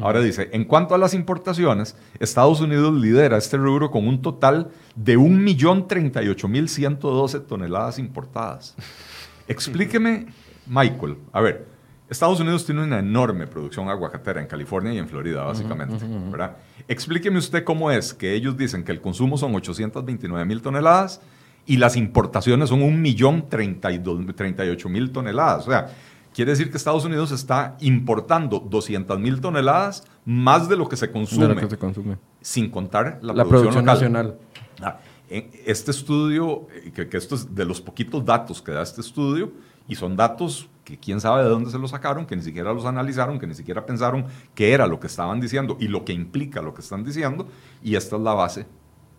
[0.00, 4.70] Ahora dice, en cuanto a las importaciones, Estados Unidos lidera este rubro con un total
[4.94, 8.74] de 1.038.112 toneladas importadas.
[9.48, 10.28] Explíqueme,
[10.66, 11.75] Michael, a ver,
[12.08, 16.56] Estados Unidos tiene una enorme producción aguacatera en California y en Florida, básicamente, ¿verdad?
[16.86, 21.20] Explíqueme usted cómo es que ellos dicen que el consumo son 829 mil toneladas
[21.66, 25.66] y las importaciones son 1.038.000 toneladas.
[25.66, 25.88] O sea,
[26.32, 31.56] quiere decir que Estados Unidos está importando 200.000 toneladas más de lo que se consume.
[31.56, 32.18] que se consume.
[32.40, 34.38] Sin contar la, producción, nacional.
[34.80, 39.00] Ah, este estudio, eh, que, que esto es de los poquitos datos que da este
[39.00, 39.50] estudio,
[39.88, 42.84] y son datos que quién sabe de dónde se los sacaron, que ni siquiera los
[42.84, 46.62] analizaron, que ni siquiera pensaron qué era lo que estaban diciendo y lo que implica
[46.62, 47.48] lo que están diciendo,
[47.82, 48.66] y esta es la base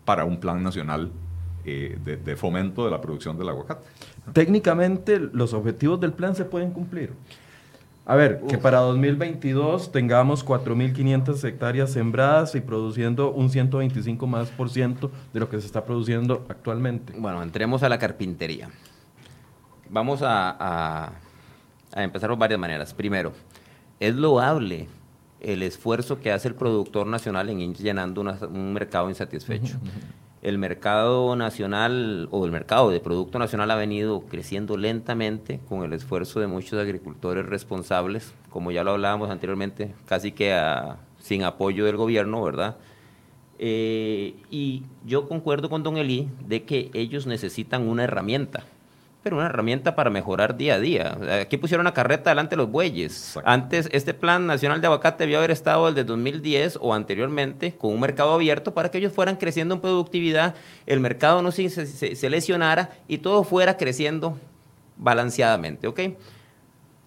[0.06, 1.12] para un plan nacional
[1.66, 3.86] eh, de, fomento de la producción del aguacate.
[4.32, 7.12] Técnicamente los objetivos del plan se pueden cumplir.
[8.06, 14.70] A ver, que para 2022 tengamos 4.500 hectáreas sembradas y produciendo un 125 más por
[14.70, 17.12] ciento de lo que se está produciendo actualmente.
[17.18, 18.70] Bueno, entremos a la carpintería.
[19.90, 21.12] Vamos a,
[21.92, 22.94] a empezar por varias maneras.
[22.94, 23.32] Primero,
[24.00, 24.88] es loable
[25.40, 29.78] el esfuerzo que hace el productor nacional en ir llenando un mercado insatisfecho
[30.42, 35.92] el mercado nacional o el mercado de producto nacional ha venido creciendo lentamente con el
[35.92, 40.56] esfuerzo de muchos agricultores responsables, como ya lo hablábamos anteriormente, casi que
[41.18, 42.76] sin apoyo del gobierno, ¿verdad?
[43.58, 48.62] Eh, y yo concuerdo con don Eli de que ellos necesitan una herramienta
[49.28, 51.18] pero una herramienta para mejorar día a día.
[51.42, 53.38] Aquí pusieron una carreta delante de los bueyes.
[53.44, 58.00] Antes, este plan nacional de aguacate debió haber estado desde 2010 o anteriormente con un
[58.00, 60.54] mercado abierto para que ellos fueran creciendo en productividad,
[60.86, 64.38] el mercado no se, se, lesionara y todo fuera creciendo
[64.96, 66.00] balanceadamente, ¿ok?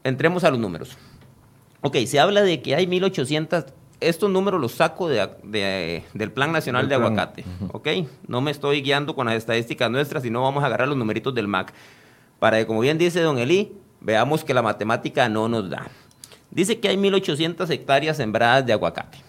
[0.04, 1.00] Entremos a los números.
[1.82, 3.66] Ok, se habla de que hay 1.800
[4.00, 7.88] estos números los saco de, del Plan Nacional de Aguacate, ¿ok?
[8.28, 11.48] No me estoy guiando con las estadísticas nuestras, sino vamos a agarrar los numeritos del
[11.48, 11.74] MAC
[12.42, 15.92] para que, como bien dice don Eli, veamos que la matemática no nos da.
[16.50, 19.20] Dice que hay 1.800 hectáreas sembradas de aguacate.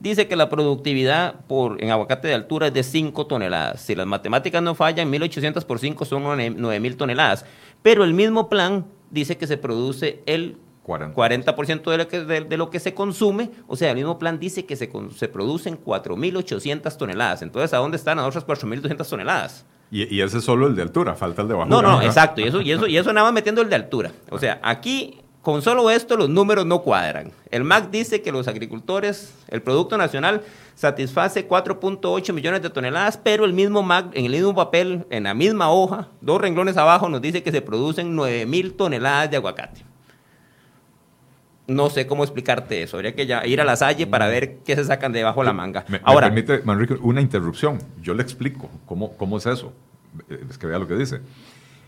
[0.00, 3.82] Dice que la productividad por, en aguacate de altura es de 5 toneladas.
[3.82, 7.44] Si las matemáticas no fallan, 1.800 por 5 son 9.000 toneladas.
[7.82, 12.70] Pero el mismo plan dice que se produce el 40%, de, lo que, de, lo
[12.70, 17.42] que, se consume, o sea, el mismo plan dice que se, se producen 4.800 toneladas.
[17.42, 19.66] Entonces, ¿a dónde están las otras 4.200 toneladas?
[19.90, 21.76] Y, ese es solo el de altura, falta el de bajura.
[21.76, 22.40] No, no, exacto.
[22.40, 24.12] Y eso, y, eso, y eso nada más metiendo el de altura.
[24.30, 27.30] O sea, aquí con solo esto los números no cuadran.
[27.52, 30.42] El MAC dice que los agricultores, el Producto Nacional
[30.74, 35.34] satisface 4.8 millones de toneladas, pero el mismo MAC, en el mismo papel, en la
[35.34, 39.84] misma hoja, dos renglones abajo, nos dice que se producen 9 mil toneladas de aguacate.
[41.68, 42.96] No sé cómo explicarte eso.
[42.96, 45.52] Habría que ya ir a la salle para ver qué se sacan debajo de la
[45.52, 45.84] manga.
[46.04, 47.78] Ahora, me permite, Manrique, una interrupción.
[48.00, 49.72] Yo le explico cómo, cómo es eso.
[50.48, 51.20] Es que vea lo que dice.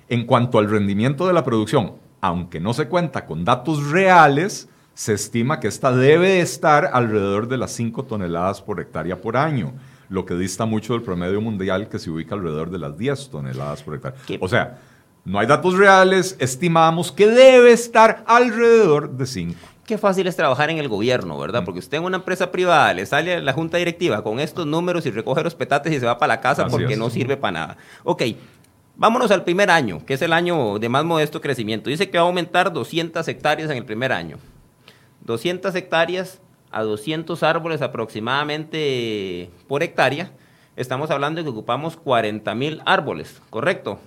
[0.09, 5.13] En cuanto al rendimiento de la producción, aunque no se cuenta con datos reales, se
[5.13, 9.75] estima que esta debe estar alrededor de las 5 toneladas por hectárea por año,
[10.09, 13.83] lo que dista mucho del promedio mundial que se ubica alrededor de las 10 toneladas
[13.83, 14.19] por hectárea.
[14.41, 14.79] O sea,
[15.29, 19.61] no hay datos reales, estimamos que debe estar alrededor de 5.
[19.85, 21.61] Qué fácil es trabajar en el gobierno, ¿verdad?
[21.61, 21.65] Mm.
[21.67, 25.11] Porque usted en una empresa privada le sale la junta directiva con estos números y
[25.11, 27.77] recoge los petates y se va para la casa porque no sirve para nada.
[28.05, 28.23] Ok,
[28.97, 31.91] vámonos al primer año, que es el año de más modesto crecimiento.
[31.91, 34.39] Dice que va a aumentar 200 hectáreas en el primer año.
[35.27, 40.33] 200 hectáreas a 200 árboles aproximadamente por hectárea,
[40.77, 43.99] estamos hablando de que ocupamos 40 mil árboles, ¿correcto?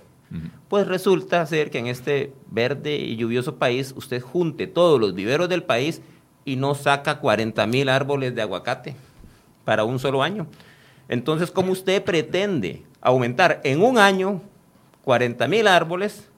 [0.68, 5.48] Pues resulta ser que en este verde y lluvioso país usted junte todos los viveros
[5.48, 6.00] del país
[6.44, 8.96] y no saca 40 mil árboles de aguacate
[9.64, 10.46] para un solo año.
[11.08, 14.40] Entonces, ¿cómo usted pretende aumentar en un año
[15.04, 16.28] 40 mil árboles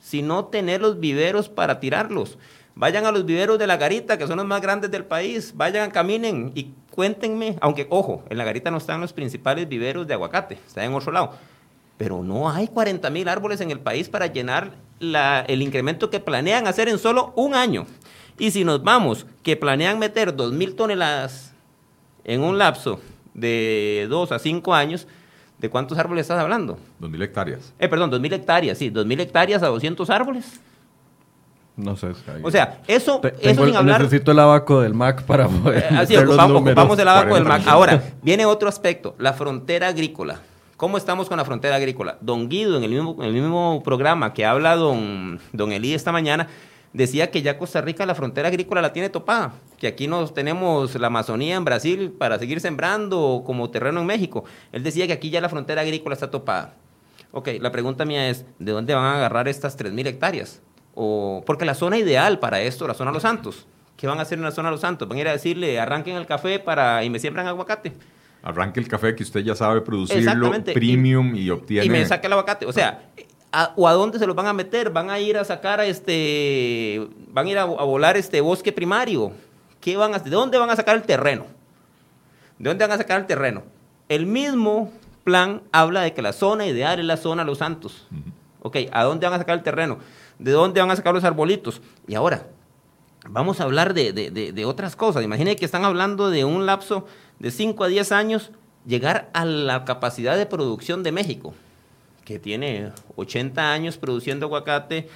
[0.00, 2.38] si no tener los viveros para tirarlos?
[2.74, 5.52] Vayan a los viveros de la garita, que son los más grandes del país.
[5.54, 7.56] Vayan, caminen y cuéntenme.
[7.60, 11.12] Aunque, ojo, en la garita no están los principales viveros de aguacate, está en otro
[11.12, 11.34] lado.
[11.96, 16.66] Pero no hay 40 mil árboles en el país para llenar el incremento que planean
[16.66, 17.86] hacer en solo un año.
[18.38, 21.52] Y si nos vamos, que planean meter 2 mil toneladas
[22.24, 23.00] en un lapso
[23.32, 25.06] de 2 a 5 años,
[25.58, 26.78] ¿de cuántos árboles estás hablando?
[26.98, 27.72] 2 mil hectáreas.
[27.78, 30.60] Eh, perdón, 2 mil hectáreas, sí, 2 mil hectáreas a 200 árboles.
[31.76, 32.12] No sé.
[32.42, 34.00] O sea, eso, eso sin hablar...
[34.00, 37.62] Necesito el abaco del Mac para poder eh, Así, ocupamos, ocupamos el abaco del Mac.
[37.66, 40.40] Ahora, viene otro aspecto, la frontera agrícola.
[40.84, 42.18] ¿Cómo estamos con la frontera agrícola?
[42.20, 46.12] Don Guido, en el mismo, en el mismo programa que habla don, don Elí esta
[46.12, 46.46] mañana,
[46.92, 50.94] decía que ya Costa Rica la frontera agrícola la tiene topada, que aquí nos tenemos
[50.96, 54.44] la Amazonía en Brasil para seguir sembrando como terreno en México.
[54.72, 56.74] Él decía que aquí ya la frontera agrícola está topada.
[57.32, 60.60] Ok, la pregunta mía es, ¿de dónde van a agarrar estas 3.000 hectáreas?
[60.94, 63.66] O, porque la zona ideal para esto, la zona Los Santos.
[63.96, 65.08] ¿Qué van a hacer en la zona Los Santos?
[65.08, 67.94] Van a ir a decirle, arranquen el café para y me siembran aguacate.
[68.44, 71.86] Arranque el café que usted ya sabe producirlo, premium y, obtiene...
[71.86, 72.66] Y me saca el aguacate.
[72.66, 73.08] O sea,
[73.74, 74.90] ¿o a dónde se los van a meter?
[74.90, 77.08] ¿Van a ir a sacar a este...
[77.28, 79.32] van a ir a, volar este bosque primario?
[79.80, 81.46] ¿Qué van a, ¿De dónde van a sacar el terreno?
[82.58, 83.62] ¿De dónde van a sacar el terreno?
[84.10, 84.92] El mismo
[85.24, 88.06] plan habla de que la zona ideal es la zona Los Santos.
[88.60, 90.00] Ok, ¿a dónde van a sacar el terreno?
[90.38, 91.80] ¿De dónde van a sacar los arbolitos?
[92.06, 92.46] Y ahora,
[93.28, 95.24] vamos a hablar de, otras cosas.
[95.24, 97.06] Imaginen que están hablando de un lapso
[97.38, 98.50] de 5 a 10 años,
[98.86, 101.54] llegar a la capacidad de producción de México,
[102.24, 105.08] que tiene 80 años produciendo aguacate,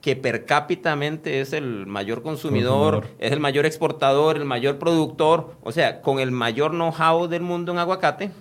[0.00, 5.70] que per cápita es el mayor consumidor, es el mayor exportador, el mayor productor, o
[5.70, 8.32] sea, con el mayor know-how del mundo en aguacate.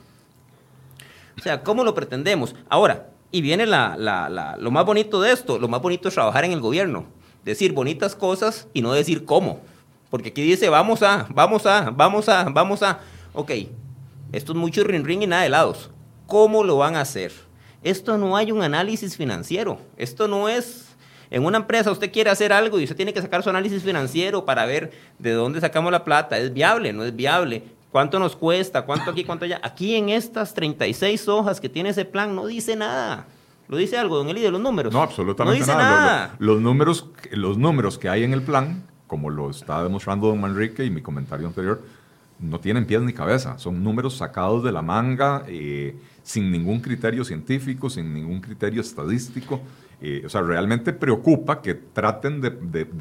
[1.37, 2.55] O sea, ¿cómo lo pretendemos?
[2.67, 6.45] Ahora, y viene la, la, lo más bonito de esto, lo más bonito es trabajar
[6.45, 7.05] en el gobierno,
[7.45, 9.61] decir bonitas cosas y no decir cómo.
[10.11, 12.99] Porque aquí dice, vamos a, vamos a, vamos a, vamos a.
[13.33, 13.51] Ok,
[14.31, 15.89] esto es mucho ring ring y nada de helados.
[16.27, 17.31] ¿Cómo lo van a hacer?
[17.81, 19.79] Esto no hay un análisis financiero.
[19.97, 20.91] Esto no es
[21.31, 24.43] en una empresa usted quiere hacer algo y usted tiene que sacar su análisis financiero
[24.43, 26.37] para ver de dónde sacamos la plata.
[26.37, 26.91] ¿Es viable?
[26.91, 27.63] ¿No es viable?
[27.89, 28.81] ¿Cuánto nos cuesta?
[28.83, 29.23] ¿Cuánto aquí?
[29.23, 29.61] ¿Cuánto allá?
[29.63, 33.27] Aquí en estas 36 hojas que tiene ese plan no dice nada.
[33.69, 34.91] ¿Lo dice algo, don Eli, de los números?
[34.91, 36.35] No, absolutamente no dice nada.
[36.39, 40.85] Los, números, los números que hay en el plan, como lo está demostrando don Manrique
[40.85, 41.81] y mi comentario anterior,
[42.39, 43.57] no tienen pies ni cabeza.
[43.59, 49.59] Son números sacados de la manga, eh, sin ningún criterio científico, sin ningún criterio estadístico.
[49.99, 52.51] Eh, o sea, realmente preocupa que traten de,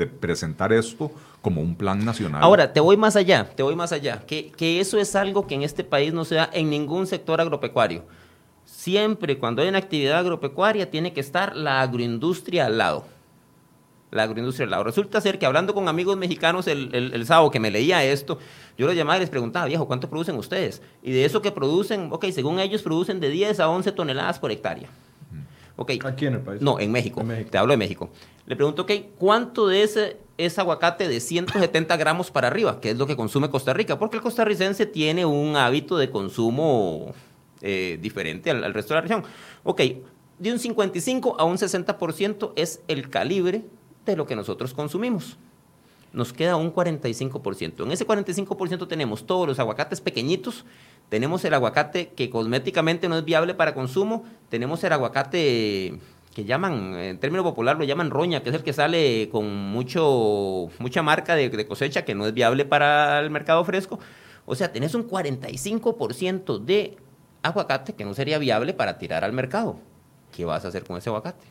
[0.07, 2.43] presentar esto como un plan nacional.
[2.43, 5.63] Ahora, te voy más allá, te voy más allá, que, eso es algo que en
[5.63, 8.03] este país no se da en ningún sector agropecuario.
[8.65, 13.07] Siempre cuando hay una actividad agropecuaria tiene que estar la agroindustria al lado.
[14.11, 14.85] La agroindustria al lado.
[14.85, 18.39] Resulta ser que hablando con amigos mexicanos el, el sábado que me leía esto,
[18.77, 20.83] yo los llamaba y les preguntaba, viejo, ¿cuánto producen ustedes?
[21.03, 24.51] Y de eso que producen, ok, según ellos producen de 10 a 11 toneladas por
[24.51, 24.89] hectárea.
[26.05, 26.61] ¿Aquí en el país?
[26.61, 27.25] No, en México.
[27.51, 28.11] Te hablo de México.
[28.47, 32.81] Le pregunto, ok, ¿cuánto de ese es aguacate de 170 gramos para arriba?
[32.81, 33.99] Que es lo que consume Costa Rica.
[33.99, 37.15] Porque el costarricense tiene un hábito de consumo
[37.63, 39.25] eh, diferente al, resto de la región.
[39.63, 39.81] Ok,
[40.39, 43.65] de un 55 a un 60% es el calibre
[44.11, 45.39] de lo que nosotros consumimos.
[46.13, 47.85] Nos queda un 45%.
[47.85, 50.65] En ese 45% tenemos todos los aguacates pequeñitos
[51.11, 54.25] tenemos el aguacate que cosméticamente no es viable para consumo.
[54.49, 55.99] Tenemos el aguacate
[56.33, 60.69] que llaman, en término popular lo llaman roña, que es el que sale con mucho,
[60.79, 63.99] mucha marca de, cosecha que no es viable para el mercado fresco.
[64.47, 66.97] O sea, tenés un 45% de
[67.43, 69.81] aguacate que no sería viable para tirar al mercado.
[70.31, 71.45] ¿Qué vas a hacer con ese aguacate?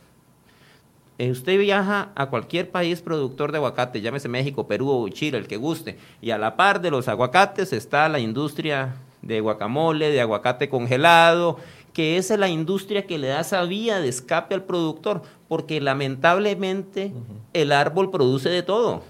[1.20, 5.48] Eh, usted viaja a cualquier país productor de aguacate, llámese México, Perú o Chile, el
[5.48, 10.22] que guste, y a la par de los aguacates está la industria de guacamole, de
[10.22, 11.58] aguacate congelado,
[11.92, 17.12] que es la industria que le da esa vía de escape al productor, porque lamentablemente
[17.52, 19.02] el árbol produce de todo.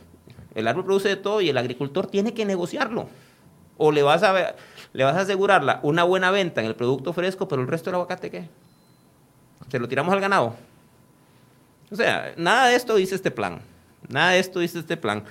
[0.57, 3.07] El árbol produce de todo y el agricultor tiene que negociarlo.
[3.77, 4.57] O le vas a,
[4.93, 7.95] le vas a asegurar una buena venta en el producto fresco, pero el resto del
[7.95, 8.49] aguacate, ¿qué?
[9.69, 10.57] Se lo tiramos al ganado.
[11.91, 13.61] O sea, nada de esto dice este plan.
[14.09, 15.25] Nada de esto dice este plan.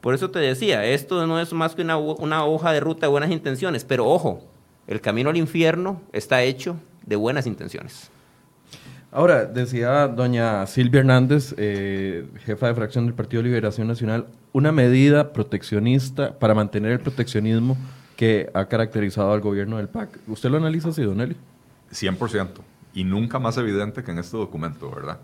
[0.00, 3.10] Por eso te decía, esto no es más que una, una hoja de ruta de
[3.10, 4.42] buenas intenciones, pero ojo,
[4.86, 8.10] el camino al infierno está hecho de buenas intenciones.
[9.12, 14.70] Ahora, decía doña Silvia Hernández, eh, jefa de fracción del Partido de Liberación Nacional, una
[14.72, 17.76] medida proteccionista para mantener el proteccionismo
[18.16, 20.18] que ha caracterizado al gobierno del PAC.
[20.28, 21.36] ¿Usted lo analiza así, Don Eli?
[21.92, 22.48] 100%.
[22.94, 25.18] Y nunca más evidente que en este documento, ¿verdad?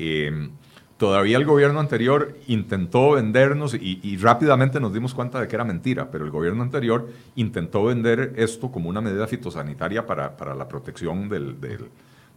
[0.00, 0.50] Eh,
[0.96, 6.10] todavía el gobierno anterior intentó vendernos y, rápidamente nos dimos cuenta de que era mentira,
[6.10, 11.28] pero el gobierno anterior intentó vender esto como una medida fitosanitaria para, para la protección
[11.28, 11.88] del, del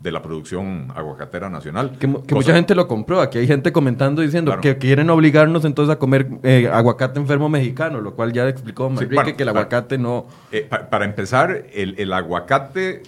[0.02, 1.98] de la producción aguacatera nacional.
[2.00, 3.22] Que, mucha gente lo compró.
[3.22, 8.02] Aquí hay gente comentando diciendo que quieren obligarnos entonces a comer eh, aguacate enfermo mexicano,
[8.02, 10.26] lo cual ya explicó Manrique que el aguacate no...
[10.52, 13.04] Eh, para empezar, el, el aguacate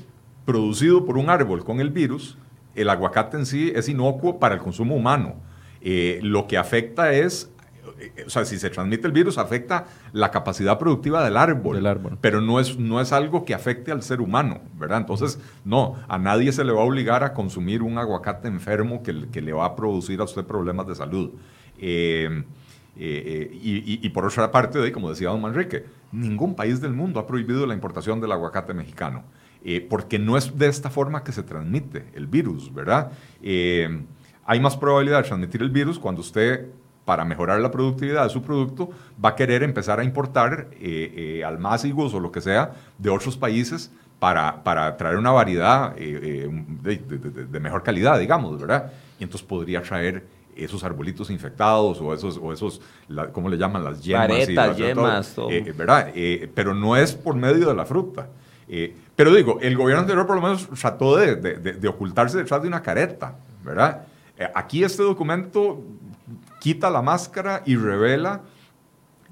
[0.46, 2.38] producido por un árbol con el virus,
[2.76, 5.36] el aguacate en sí es inocuo para el consumo humano.
[5.82, 7.50] Eh, lo que afecta es
[8.26, 12.18] o sea, si se transmite el virus, afecta la capacidad productiva del árbol, del árbol.
[12.20, 15.00] pero no es, no es algo que afecte al ser humano, ¿verdad?
[15.00, 19.30] Entonces, no, a nadie se le va a obligar a consumir un aguacate enfermo que,
[19.30, 21.32] que le va a producir a usted problemas de salud.
[21.80, 22.44] Eh,
[22.96, 27.66] eh, y, por otra parte, como decía don Manrique, ningún país del mundo ha prohibido
[27.66, 29.24] la importación del aguacate mexicano,
[29.64, 33.12] eh, porque no es de esta forma que se transmite el virus, ¿verdad?
[34.46, 36.68] hay más probabilidad de transmitir el virus cuando usted
[37.06, 38.90] para mejorar la productividad de su producto,
[39.24, 43.36] va a querer empezar a importar eh, eh, almácigos o lo que sea de otros
[43.36, 46.98] países para, para traer una variedad eh, eh,
[47.50, 48.92] de, mejor calidad, digamos, ¿verdad?
[49.20, 52.80] Y entonces podría traer esos arbolitos infectados o esos, o esos
[53.34, 53.84] ¿cómo le llaman?
[53.84, 54.28] Las yemas.
[54.28, 55.36] Paretas, yemas.
[55.76, 56.14] ¿Verdad?
[56.54, 58.30] pero no es por medio de la fruta.
[59.16, 62.82] Pero digo, el gobierno anterior por lo menos trató de, de ocultarse detrás de una
[62.82, 64.08] careta, ¿verdad?
[64.56, 65.82] aquí este documento
[66.60, 68.42] quita la máscara y revela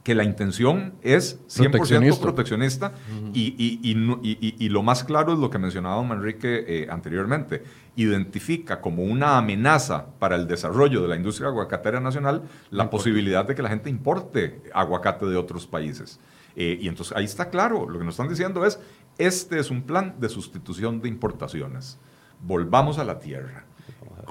[0.03, 2.93] que la intención es 100% proteccionista,
[3.33, 7.63] y, lo más claro es lo que mencionaba Manrique eh, anteriormente.
[7.95, 13.53] Identifica como una amenaza para el desarrollo de la industria aguacatera nacional la posibilidad de
[13.53, 16.19] que la gente importe aguacate de otros países.
[16.55, 18.79] Eh, y entonces ahí está claro, lo que nos están diciendo es,
[19.17, 21.99] este es un plan de sustitución de importaciones.
[22.41, 23.65] Volvamos a la tierra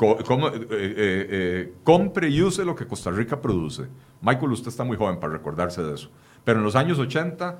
[0.00, 3.86] eh, eh, eh, compre y use lo que Costa Rica produce.
[4.22, 6.10] Michael, usted está muy joven para recordarse de eso.
[6.44, 7.58] Pero en los años 80,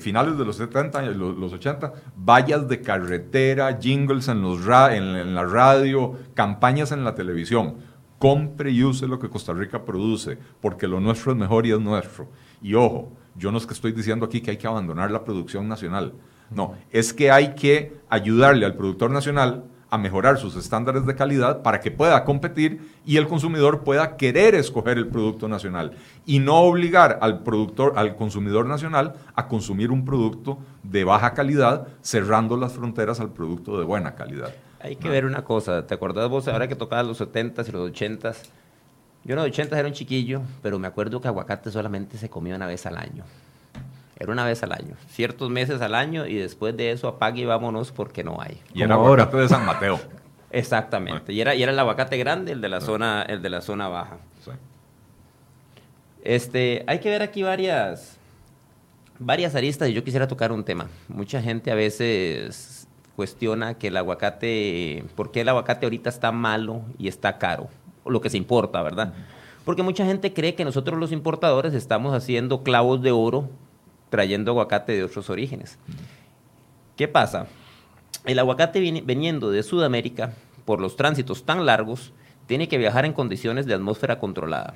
[0.00, 6.14] finales de los 70, los, los 80, vallas de carretera, jingles en, en, la radio,
[6.34, 7.76] campañas en la televisión.
[8.18, 11.80] Compre y use lo que Costa Rica produce, porque lo nuestro es mejor y es
[11.80, 12.28] nuestro.
[12.60, 15.68] Y ojo, yo no es que estoy diciendo aquí que hay que abandonar la producción
[15.68, 16.12] nacional.
[16.50, 21.62] No, es que hay que ayudarle al productor nacional a mejorar sus estándares de calidad
[21.62, 25.92] para que pueda competir y el consumidor pueda querer escoger el producto nacional
[26.26, 31.88] y no obligar al productor, al consumidor nacional a consumir un producto de baja calidad,
[32.02, 34.54] cerrando las fronteras al producto de buena calidad.
[34.80, 37.90] Hay que ver una cosa, ¿te acordás vos ahora que tocabas los 70s y los
[37.90, 38.36] 80s?
[39.28, 42.56] Yo en los 80s era un chiquillo, pero me acuerdo que aguacate solamente se comía
[42.56, 43.24] una vez al año.
[44.18, 47.44] Era una vez al año, ciertos meses al año y después de eso apague y
[47.44, 48.58] vámonos porque no hay.
[48.72, 50.00] Y era aguacate de San Mateo.
[50.50, 51.34] Exactamente.
[51.34, 53.88] Y era, y era el aguacate grande, el de la zona, el de la zona
[53.88, 54.16] baja.
[56.24, 58.16] Este, hay que ver aquí varias,
[59.18, 60.88] varias aristas y yo quisiera tocar un tema.
[61.06, 66.80] Mucha gente a veces cuestiona que el aguacate, ¿por qué el aguacate ahorita está malo
[66.98, 67.68] y está caro?
[68.08, 69.14] Lo que se importa, ¿verdad?
[69.64, 73.50] Porque mucha gente cree que nosotros los importadores estamos haciendo clavos de oro
[74.10, 75.78] trayendo aguacate de otros orígenes.
[76.96, 77.46] ¿Qué pasa?
[78.24, 80.34] El aguacate veniendo de Sudamérica
[80.64, 82.12] por los tránsitos tan largos
[82.46, 84.74] tiene que viajar en condiciones de atmósfera controlada.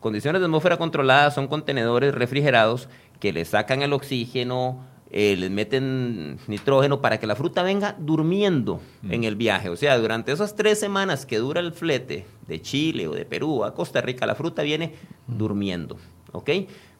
[0.00, 2.88] Condiciones de atmósfera controlada son contenedores refrigerados
[3.18, 8.80] que le sacan el oxígeno, eh, les meten nitrógeno para que la fruta venga durmiendo
[9.02, 9.12] mm.
[9.12, 9.70] en el viaje.
[9.70, 13.64] O sea, durante esas tres semanas que dura el flete de Chile o de Perú
[13.64, 14.94] a Costa Rica, la fruta viene
[15.26, 15.96] durmiendo.
[16.32, 16.50] ¿Ok?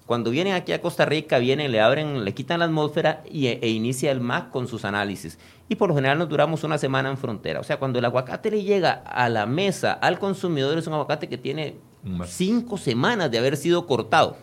[0.07, 3.69] Cuando vienen aquí a Costa Rica, vienen, le abren, le quitan la atmósfera y, e
[3.69, 5.39] inicia el MAC con sus análisis.
[5.69, 7.61] Y por lo general nos duramos una semana en frontera.
[7.61, 11.29] O sea, cuando el aguacate le llega a la mesa al consumidor, es un aguacate
[11.29, 11.77] que tiene
[12.25, 14.39] cinco semanas de haber sido cortado.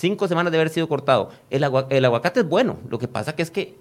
[0.00, 1.28] Cinco semanas de haber sido cortado.
[1.50, 2.78] El, el aguacate es bueno.
[2.88, 3.76] Lo que pasa que es que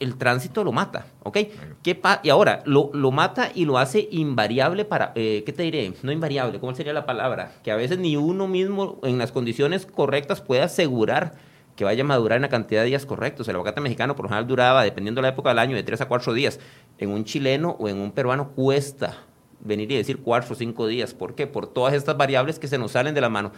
[0.00, 1.38] el tránsito lo mata, ¿ok?
[1.82, 5.94] ¿Qué y ahora, lo, lo, mata y lo hace invariable para, eh, ¿qué te diré?
[6.02, 7.52] No invariable, ¿cómo sería la palabra?
[7.64, 11.36] Que a veces ni uno mismo en las condiciones correctas puede asegurar
[11.74, 13.48] que vaya a madurar en la cantidad de días correctos.
[13.48, 16.02] El aguacate mexicano por lo general duraba, dependiendo de la época del año, de 3
[16.02, 16.60] a 4 días.
[16.98, 19.16] En un chileno o en un peruano cuesta
[19.60, 21.14] venir y decir 4 o 5 días.
[21.14, 21.46] ¿Por qué?
[21.46, 23.52] Por todas estas variables que se nos salen de la mano.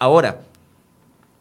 [0.00, 0.40] Ahora,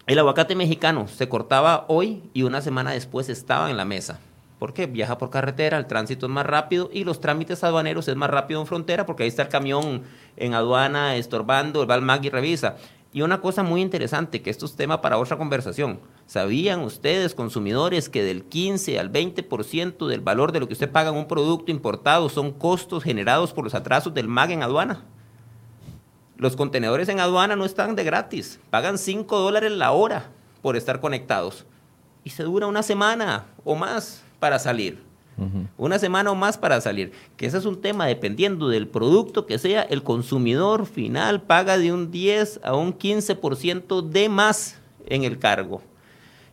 [0.07, 4.19] el aguacate mexicano se cortaba hoy y una semana después estaba en la mesa
[4.61, 8.29] porque viaja por carretera, el tránsito es más rápido y los trámites aduaneros es más
[8.29, 10.03] rápido en frontera porque ahí está el camión
[10.37, 12.77] en aduana estorbando, va al MAG y revisa.
[13.11, 15.99] Y una cosa muy interesante, que esto es tema para otra conversación.
[16.27, 21.09] ¿Sabían ustedes, consumidores, que del 15 al 20% del valor de lo que usted paga
[21.09, 25.05] en un producto importado son costos generados por los atrasos del MAG en aduana?
[26.41, 30.31] Los contenedores en aduana no están de gratis, pagan 5 dólares la hora
[30.63, 31.67] por estar conectados.
[32.23, 35.03] Y se dura una semana o más para salir.
[35.77, 37.11] Una semana o más para salir.
[37.37, 41.93] Que ese es un tema, dependiendo del producto que sea, el consumidor final paga de
[41.93, 45.83] un 10 a un 15% de más en el cargo.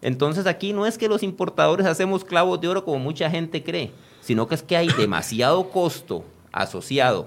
[0.02, 3.92] Entonces aquí no es que los importadores hacemos clavos de oro como mucha gente cree,
[4.20, 7.26] sino que es que hay demasiado costo asociado,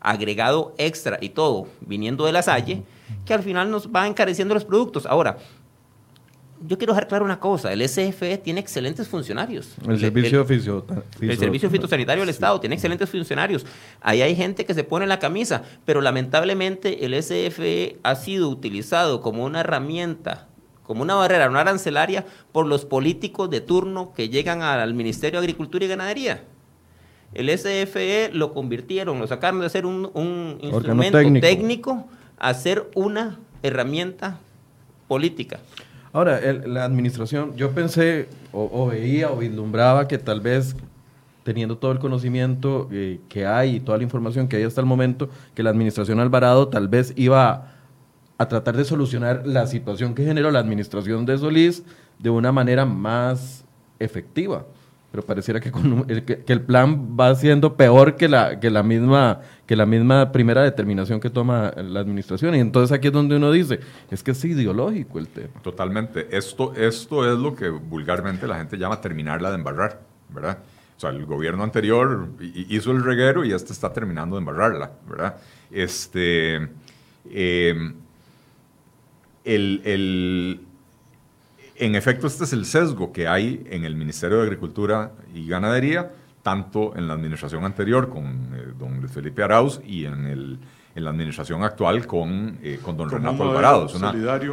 [0.00, 2.82] agregado extra y todo viniendo de la Salle,
[3.24, 5.06] que al final nos va encareciendo los productos.
[5.06, 5.38] Ahora,
[6.66, 9.76] yo quiero dejar claro una cosa, el SFE tiene excelentes funcionarios.
[9.88, 10.46] El, servicio
[11.20, 13.64] el, el servicio fitosanitario del Estado tiene excelentes funcionarios.
[14.00, 19.22] Ahí hay gente que se pone la camisa, pero lamentablemente el SFE ha sido utilizado
[19.22, 20.48] como una herramienta,
[20.82, 25.46] como una barrera, una arancelaria por los políticos de turno que llegan al Ministerio de
[25.46, 26.44] Agricultura y Ganadería.
[27.32, 31.46] El SFE lo convirtieron, lo sacaron de ser un, instrumento técnico.
[31.46, 32.08] técnico
[32.38, 34.38] a ser una herramienta
[35.06, 35.60] política.
[36.12, 40.74] Ahora, la administración, yo pensé o, veía o vislumbraba que tal vez
[41.44, 44.86] teniendo todo el conocimiento eh, que hay y toda la información que hay hasta el
[44.86, 47.72] momento, que la administración Alvarado tal vez iba
[48.38, 51.84] a, tratar de solucionar la situación que generó la administración de Solís
[52.18, 53.64] de una manera más
[54.00, 54.66] efectiva
[55.10, 58.82] pero pareciera que, con el, que, el plan va siendo peor que la, que, la
[58.82, 62.54] misma, que la misma primera determinación que toma la administración.
[62.54, 63.80] Y entonces aquí es donde uno dice,
[64.10, 65.60] es que es ideológico el tema.
[65.62, 66.28] Totalmente.
[66.30, 70.58] Esto, esto es lo que vulgarmente la gente llama terminarla de embarrar, ¿verdad?
[70.96, 75.36] O sea, el gobierno anterior hizo el reguero y este está terminando de embarrarla, ¿verdad?
[75.72, 76.68] Este,
[77.30, 77.92] eh,
[79.44, 80.60] el, el
[81.80, 86.12] en efecto, este es el sesgo que hay en el Ministerio de Agricultura y Ganadería,
[86.42, 90.58] tanto en la administración anterior con eh, don Felipe Arauz y en, el,
[90.94, 93.86] en la administración actual con, eh, con don Renato Alvarado.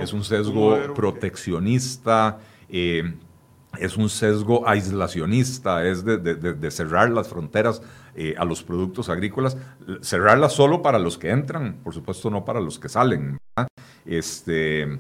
[0.02, 3.14] Es, un sesgo proteccionista, eh,
[3.78, 7.82] es un sesgo aislacionista, es de, cerrar las fronteras
[8.38, 9.58] a los productos agrícolas,
[10.02, 13.38] cerrarlas solo para los que entran, por supuesto no para los que salen.
[14.06, 14.98] Este,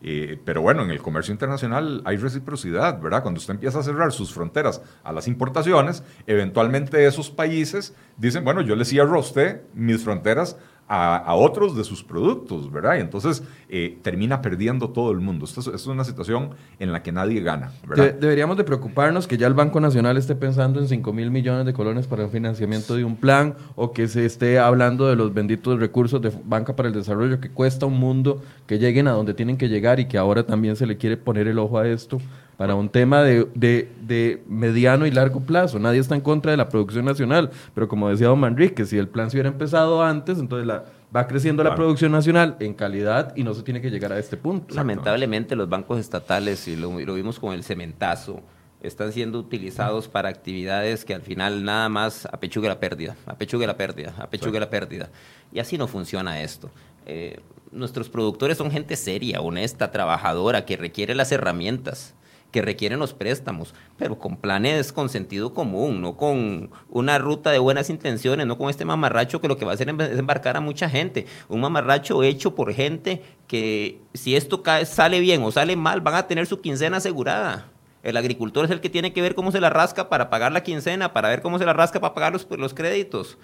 [0.00, 3.22] eh, pero bueno, en el comercio internacional hay reciprocidad, ¿verdad?
[3.22, 8.60] Cuando usted empieza a cerrar sus fronteras a las importaciones, eventualmente esos países dicen, bueno,
[8.60, 10.56] yo le cierro a usted mis fronteras
[10.88, 12.96] a, otros de sus productos, ¿verdad?
[12.96, 15.44] Y entonces eh, termina perdiendo todo el mundo.
[15.44, 18.14] Esto es, una situación en la que nadie gana, ¿verdad?
[18.14, 21.72] deberíamos de preocuparnos que ya el Banco Nacional esté pensando en 5 mil millones de
[21.72, 25.78] colones para el financiamiento de un plan o que se esté hablando de los benditos
[25.78, 29.56] recursos de Banca para el Desarrollo que cuesta un mundo que lleguen a donde tienen
[29.56, 32.18] que llegar y que ahora también se le quiere poner el ojo a esto
[32.58, 35.78] para un tema de, de, mediano y largo plazo.
[35.78, 39.06] Nadie está en contra de la producción nacional, pero como decía don Manrique, si el
[39.06, 40.84] plan se hubiera empezado antes, entonces la,
[41.14, 44.36] va creciendo la producción nacional en calidad y no se tiene que llegar a este
[44.36, 44.74] punto.
[44.74, 48.42] Lamentablemente los bancos estatales, y lo, vimos con el cementazo,
[48.82, 53.76] están siendo utilizados para actividades que al final nada más apechugue la pérdida, apechugue la
[53.76, 55.10] pérdida, apechugue la pérdida.
[55.52, 56.72] Y así no funciona esto.
[57.06, 57.38] Eh,
[57.70, 62.16] nuestros productores son gente seria, honesta, trabajadora, que requiere las herramientas
[62.50, 67.58] que requieren los préstamos, pero con planes con sentido común, no con una ruta de
[67.58, 70.60] buenas intenciones, no con este mamarracho que lo que va a hacer es embarcar a
[70.60, 71.26] mucha gente.
[71.48, 76.26] Un mamarracho hecho por gente que si esto sale bien o sale mal, van a
[76.26, 77.70] tener su quincena asegurada.
[78.02, 80.62] El agricultor es el que tiene que ver cómo se la rasca para pagar la
[80.62, 83.36] quincena, para ver cómo se la rasca para pagar los, los créditos.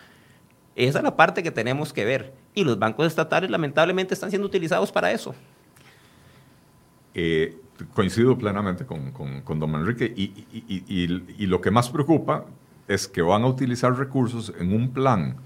[0.76, 2.32] Esa es la parte que tenemos que ver.
[2.55, 5.34] Y los bancos estatales lamentablemente están siendo utilizados para eso.
[7.15, 7.57] Eh,
[7.93, 10.47] coincido plenamente con, con, don Enrique y,
[10.89, 12.45] y, lo que más preocupa
[12.87, 15.37] es que van a utilizar recursos en un plan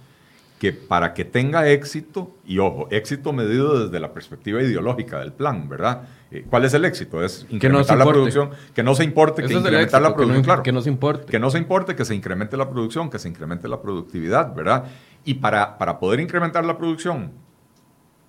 [0.59, 5.69] que para que tenga éxito, y ojo, éxito medido desde la perspectiva ideológica del plan,
[5.69, 6.03] ¿verdad?
[6.31, 7.25] Eh, ¿Cuál es el éxito?
[7.25, 10.63] Es incrementar la producción, que no se importe, que incrementar la producción, claro.
[10.63, 11.31] Que no se importe.
[11.31, 14.85] Que no se importe, que se incremente la producción, que se incremente la productividad, ¿verdad?
[15.25, 17.31] Y para, para poder incrementar la producción,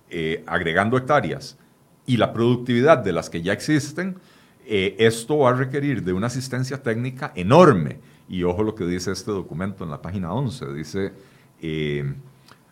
[0.08, 1.58] eh, agregando hectáreas,
[2.10, 4.18] y la productividad de las que ya existen,
[4.66, 8.00] eh, esto va a requerir de una asistencia técnica enorme.
[8.28, 11.12] Y ojo lo que dice este documento en la página 11, dice
[11.62, 12.12] eh,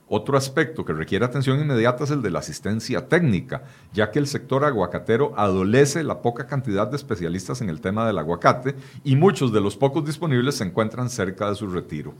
[0.09, 3.63] otro aspecto que requiere atención inmediata es el de la asistencia técnica,
[3.93, 8.19] ya que el sector aguacatero adolece la poca cantidad de especialistas en el tema del
[8.19, 8.75] aguacate
[9.05, 12.13] y muchos de los pocos disponibles se encuentran cerca de su retiro.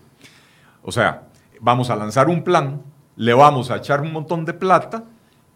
[0.85, 1.27] O sea,
[1.59, 2.81] vamos a lanzar un plan,
[3.17, 5.03] le vamos a echar un montón de plata.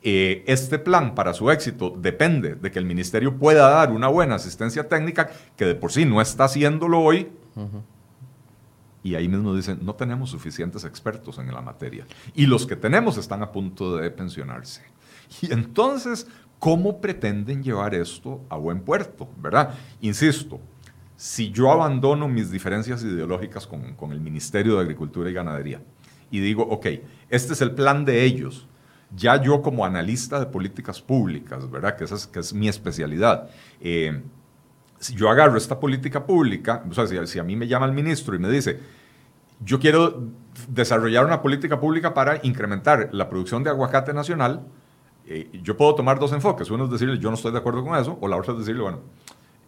[0.04, 4.34] Eh, este plan para su éxito depende de que el ministerio pueda dar una buena
[4.34, 7.28] asistencia técnica, que de por sí no está haciéndolo hoy,
[9.04, 12.06] y ahí mismo dicen, no tenemos suficientes expertos en la materia.
[12.34, 14.82] Y los que tenemos están a punto de pensionarse.
[15.40, 16.26] Y entonces,
[16.58, 19.28] ¿cómo pretenden llevar esto a buen puerto?
[19.40, 19.74] ¿Verdad?
[20.00, 20.60] Insisto,
[21.16, 25.80] si yo abandono mis diferencias ideológicas con, con el Ministerio de Agricultura y Ganadería
[26.30, 26.86] y digo, ok,
[27.28, 28.68] este es el plan de ellos,
[29.14, 31.96] ya yo como analista de políticas públicas, ¿verdad?
[31.96, 33.48] Que esa es, que es mi especialidad.
[33.80, 34.22] Eh,
[34.98, 38.34] si yo agarro esta política pública, o sea, si, a mí me llama el ministro
[38.34, 38.78] y me dice,
[39.64, 40.28] yo quiero
[40.68, 44.64] desarrollar una política pública para incrementar la producción de aguacate nacional,
[45.26, 46.70] eh, yo puedo tomar dos enfoques.
[46.70, 48.82] Uno es decirle, yo no estoy de acuerdo con eso, o la otra es decirle,
[48.82, 49.00] bueno,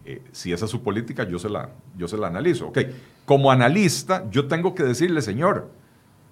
[0.05, 2.69] eh, si esa es su política, yo se, la, yo se la analizo.
[2.69, 2.79] Ok,
[3.25, 5.71] como analista, yo tengo que decirle, señor,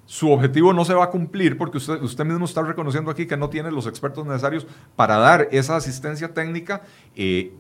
[0.07, 3.37] su objetivo no se va a cumplir porque usted, usted mismo está reconociendo aquí que
[3.37, 6.83] no tiene los expertos necesarios para dar esa asistencia técnica.
[7.15, 7.53] Eh,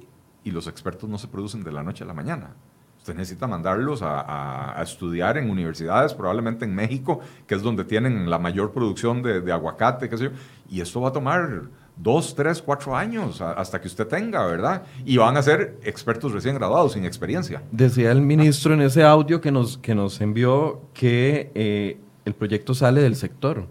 [0.44, 2.54] y los expertos no se producen de la noche a la mañana.
[2.98, 7.18] Usted necesita mandarlos a, estudiar en universidades, probablemente en México,
[7.48, 10.30] que es donde tienen la mayor producción de, aguacate, qué sé yo.
[10.70, 11.62] Y esto va a tomar
[11.96, 14.84] dos, tres, cuatro años hasta que usted tenga, ¿verdad?
[15.04, 17.62] Y van a ser expertos recién graduados, sin experiencia.
[17.72, 22.74] Decía el ministro en ese audio que nos, que nos envió que eh, el proyecto
[22.74, 23.66] sale del sector.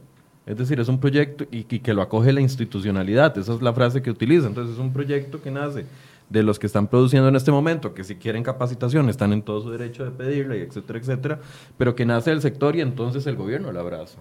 [0.45, 3.37] Es decir, es un proyecto y, y, que lo acoge la institucionalidad.
[3.37, 4.47] Esa es la frase que utiliza.
[4.47, 5.85] Entonces, es un proyecto que nace
[6.31, 9.61] de los que están produciendo en este momento, que si quieren capacitación están en todo
[9.61, 11.39] su derecho de pedirla, etcétera, etcétera,
[11.77, 14.19] pero que nace del sector y entonces el gobierno la abraza.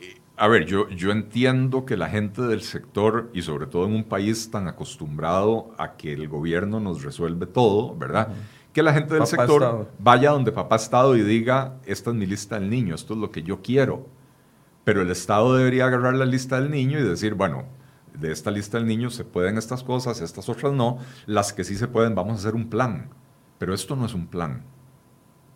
[0.00, 3.92] Eh, a ver, yo, yo entiendo que la gente del sector, y sobre todo en
[3.92, 8.28] un país tan acostumbrado a que el gobierno nos resuelve todo, ¿verdad?
[8.76, 12.60] Que la gente del sector vaya donde papá Estado y diga, esta es mi lista
[12.60, 14.06] del niño, esto es lo que yo quiero.
[14.84, 17.64] Pero el Estado debería agarrar la lista del niño y decir, bueno,
[18.12, 21.74] de esta lista del niño se pueden estas cosas, estas otras no, las que sí
[21.74, 23.08] se pueden, vamos a hacer un plan.
[23.56, 24.62] Pero esto no es un plan.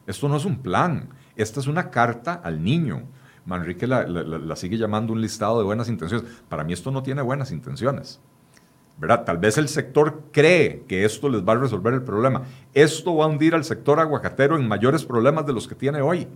[0.06, 1.10] Esto no es un plan.
[1.36, 3.02] Esta es una carta al niño.
[3.44, 6.26] Manrique la, sigue llamando un listado de buenas intenciones.
[6.48, 8.18] Para mí esto no tiene buenas intenciones.
[9.00, 9.24] ¿Verdad?
[9.24, 12.42] Tal vez el sector cree que esto les va a resolver el problema.
[12.74, 16.28] Esto va a hundir al sector aguacatero en mayores problemas de los que tiene hoy.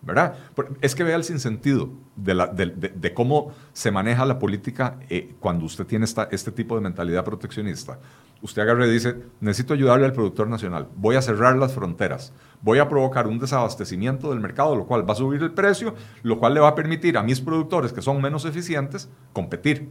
[0.00, 0.36] ¿verdad?
[0.80, 6.04] Es que vea el sinsentido de, cómo se maneja la política eh, cuando usted tiene
[6.04, 7.98] esta, este tipo de mentalidad proteccionista.
[8.40, 12.78] Usted agarra y dice, necesito ayudarle al productor nacional, voy a cerrar las fronteras, voy
[12.78, 16.54] a provocar un desabastecimiento del mercado, lo cual va a subir el precio, lo cual
[16.54, 19.88] le va a permitir a mis productores que son menos eficientes competir.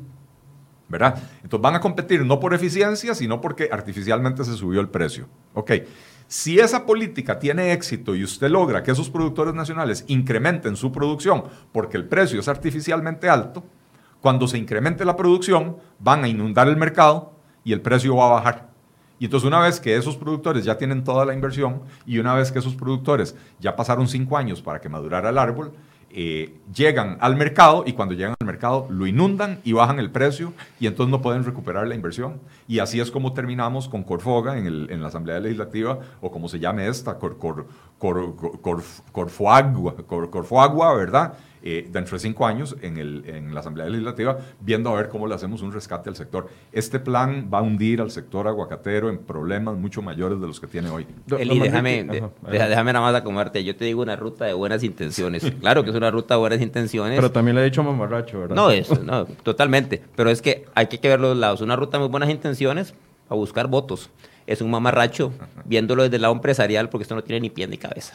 [0.89, 5.27] Entonces van a competir no por eficiencia, sino porque artificialmente se subió el precio.
[5.53, 5.71] Ok,
[6.27, 11.45] si esa política tiene éxito y usted logra que esos productores nacionales incrementen su producción
[11.71, 13.63] porque el precio es artificialmente alto,
[14.21, 17.33] cuando se incremente la producción van a inundar el mercado
[17.63, 18.69] y el precio va a bajar.
[19.19, 22.51] Y entonces una vez que esos productores ya tienen toda la inversión y una vez
[22.51, 25.73] que esos productores ya pasaron cinco años para que madurara el árbol,
[26.09, 30.53] eh, llegan al mercado y cuando llegan al mercado lo inundan y bajan el precio
[30.79, 32.39] y entonces no pueden recuperar la inversión.
[32.67, 36.49] Y así es como terminamos con Corfoga en, el, en la Asamblea Legislativa o como
[36.49, 38.83] se llame esta, Cor, Cor, Cor,
[40.29, 41.33] Corfoagua, ¿verdad?
[41.69, 45.27] eh, dentro de cinco años en, el, en, la Asamblea Legislativa, viendo a ver cómo
[45.27, 46.47] le hacemos un rescate al sector.
[46.71, 50.67] Este plan va a hundir al sector aguacatero en problemas mucho mayores de los que
[50.67, 51.05] tiene hoy.
[51.37, 52.05] Eli, déjame,
[52.49, 53.63] déjame nada más acomodarte.
[53.63, 55.43] Yo te digo una ruta de buenas intenciones.
[55.59, 57.17] claro que es una ruta de buenas intenciones.
[57.17, 58.55] Pero también le he dicho mamarracho, ¿verdad?
[58.55, 60.01] No, eso, no, totalmente.
[60.15, 61.59] Pero es que hay que ver los lados.
[61.59, 64.09] Una ruta de muy buenas intenciones a buscar votos.
[64.47, 65.33] Es un mamarracho
[65.65, 68.13] viéndolo desde el lado empresarial porque esto no tiene ni pie ni cabeza.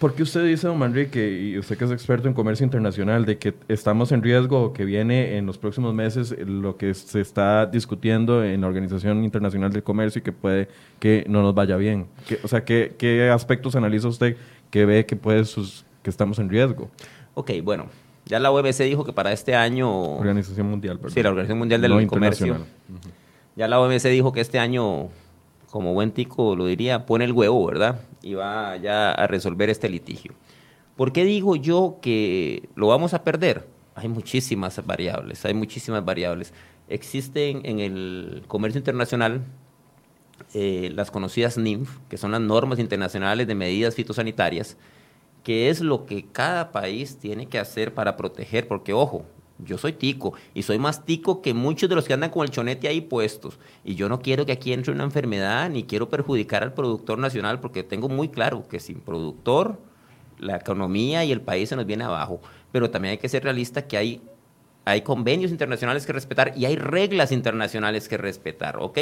[0.00, 3.38] ¿Por qué usted dice, don Manrique, y usted que es experto en comercio internacional, de
[3.38, 8.42] que estamos en riesgo, que viene en los próximos meses lo que se está discutiendo
[8.42, 10.68] en la Organización Internacional del Comercio y que puede
[10.98, 12.08] que no nos vaya bien?
[12.42, 14.36] o sea, ¿qué, ¿qué, aspectos analiza usted
[14.70, 16.90] que ve que, puede sus, que estamos en riesgo?
[17.34, 17.86] Ok, bueno,
[18.26, 20.16] ya la OMC dijo que para este año...
[20.16, 21.14] Organización Mundial, perdón.
[21.14, 22.56] Sí, la Organización Mundial del Comercio.
[23.60, 25.10] Ya la OMC dijo que este año
[25.70, 28.00] como buen tico lo diría, pone el huevo, ¿verdad?
[28.22, 30.32] Y va ya a resolver este litigio.
[30.96, 33.68] ¿Por qué digo yo que lo vamos a perder?
[33.94, 36.54] Hay muchísimas variables, hay muchísimas variables.
[36.88, 39.42] Existen en el comercio internacional
[40.54, 44.78] eh, las conocidas NIMF, que son las normas internacionales de medidas fitosanitarias,
[45.44, 49.26] que es lo que cada país tiene que hacer para proteger, porque ojo,
[49.64, 52.50] yo soy tico y soy más tico que muchos de los que andan con el
[52.50, 53.58] chonete ahí puestos.
[53.84, 57.60] Y yo no quiero que aquí entre una enfermedad ni quiero perjudicar al productor nacional
[57.60, 59.78] porque tengo muy claro que sin productor
[60.38, 62.40] la economía y el país se nos viene abajo.
[62.72, 64.22] Pero también hay que ser realista que hay,
[64.84, 68.98] hay convenios internacionales que respetar y hay reglas internacionales que respetar, ¿ok?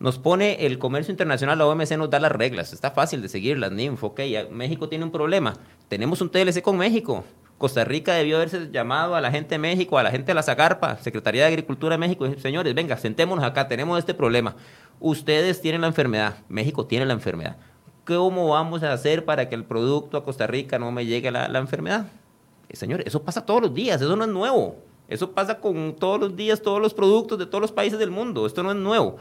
[0.00, 3.56] Nos pone el comercio internacional, la OMC nos da las reglas, está fácil de seguir
[3.58, 5.54] las NIMF, ok, México tiene un problema,
[5.86, 7.24] tenemos un TLC con México,
[7.62, 10.42] Costa Rica debió haberse llamado a la gente de México, a la gente de la
[10.42, 14.56] Zagarpa, Secretaría de Agricultura de México, y señores, venga, sentémonos acá, tenemos este problema.
[14.98, 17.56] Ustedes tienen la enfermedad, México tiene la enfermedad.
[18.04, 21.46] ¿Cómo vamos a hacer para que el producto a Costa Rica no me llegue la,
[21.46, 22.06] la enfermedad?
[22.68, 24.78] Eh, señores, eso pasa todos los días, eso no es nuevo.
[25.06, 28.44] Eso pasa con todos los días, todos los productos de todos los países del mundo.
[28.44, 29.18] Esto no es nuevo.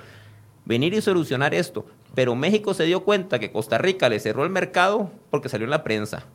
[0.65, 1.85] Venir y solucionar esto.
[2.15, 5.71] Pero México se dio cuenta que Costa Rica le cerró el mercado porque salió en
[5.71, 6.25] la prensa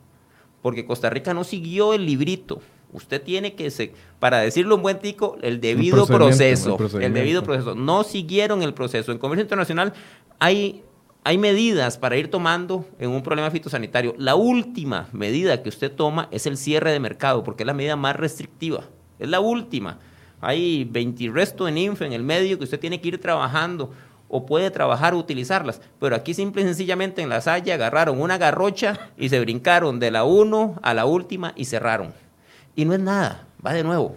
[0.63, 2.61] porque Costa Rica no siguió el librito.
[2.93, 6.79] Usted tiene que, se, para decirlo un buen tico, el debido proceso.
[7.01, 7.75] El, debido proceso.
[7.75, 9.13] No siguieron el proceso.
[9.13, 9.93] En comercio internacional
[10.39, 10.83] hay,
[11.25, 14.15] hay medidas para ir tomando en un problema fitosanitario.
[14.19, 17.97] La última medida que usted toma es el cierre de mercado, porque es la medida
[17.97, 18.85] más restrictiva.
[19.19, 19.99] Es la última.
[20.41, 23.91] Hay 20 resto en INFE en el medio que usted tiene que ir trabajando
[24.29, 25.81] o puede trabajar o utilizarlas.
[26.01, 30.11] Pero aquí simple y sencillamente en la Salle agarraron una garrocha y se brincaron de
[30.11, 32.13] la 1 a la última y cerraron.
[32.75, 34.17] Y no es nada, va de nuevo,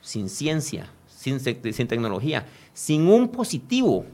[0.00, 4.04] sin ciencia, sin, sin tecnología, sin un positivo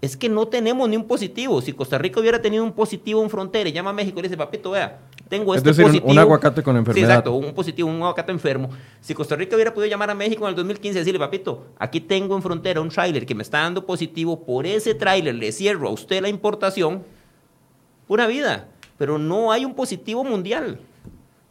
[0.00, 1.60] es que no tenemos ni un positivo.
[1.60, 4.28] Si Costa Rica hubiera tenido un positivo en frontera y llama a México y le
[4.28, 6.12] dice, papito, vea, tengo este es decir, positivo.
[6.12, 7.06] Un aguacate con enfermedad.
[7.06, 8.70] Sí, exacto, un positivo, un aguacate enfermo.
[9.00, 12.00] Si Costa Rica hubiera podido llamar a México en el 2015 y decirle, papito, aquí
[12.00, 15.88] tengo en frontera un tráiler que me está dando positivo, por ese tráiler le cierro
[15.88, 17.02] a usted la importación,
[18.06, 18.68] pura vida.
[18.98, 20.80] Pero no hay un positivo mundial.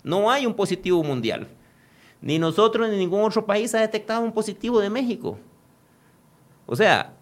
[0.04, 1.48] No hay un positivo mundial.
[2.22, 5.38] Ni nosotros ni ningún otro país ha detectado un positivo de México.
[6.66, 7.14] O sea,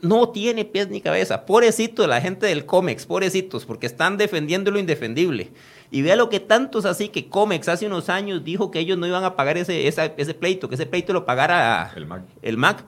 [0.00, 1.44] no tiene pies ni cabeza.
[1.46, 5.50] Pobrecito la gente del COMEX, pobrecitos, porque están defendiendo lo indefendible.
[5.90, 9.06] Y vea lo que tantos así que COMEX hace unos años dijo que ellos no
[9.06, 12.22] iban a pagar ese, ese pleito, que ese pleito lo pagara el MAC.
[12.42, 12.84] El MAC.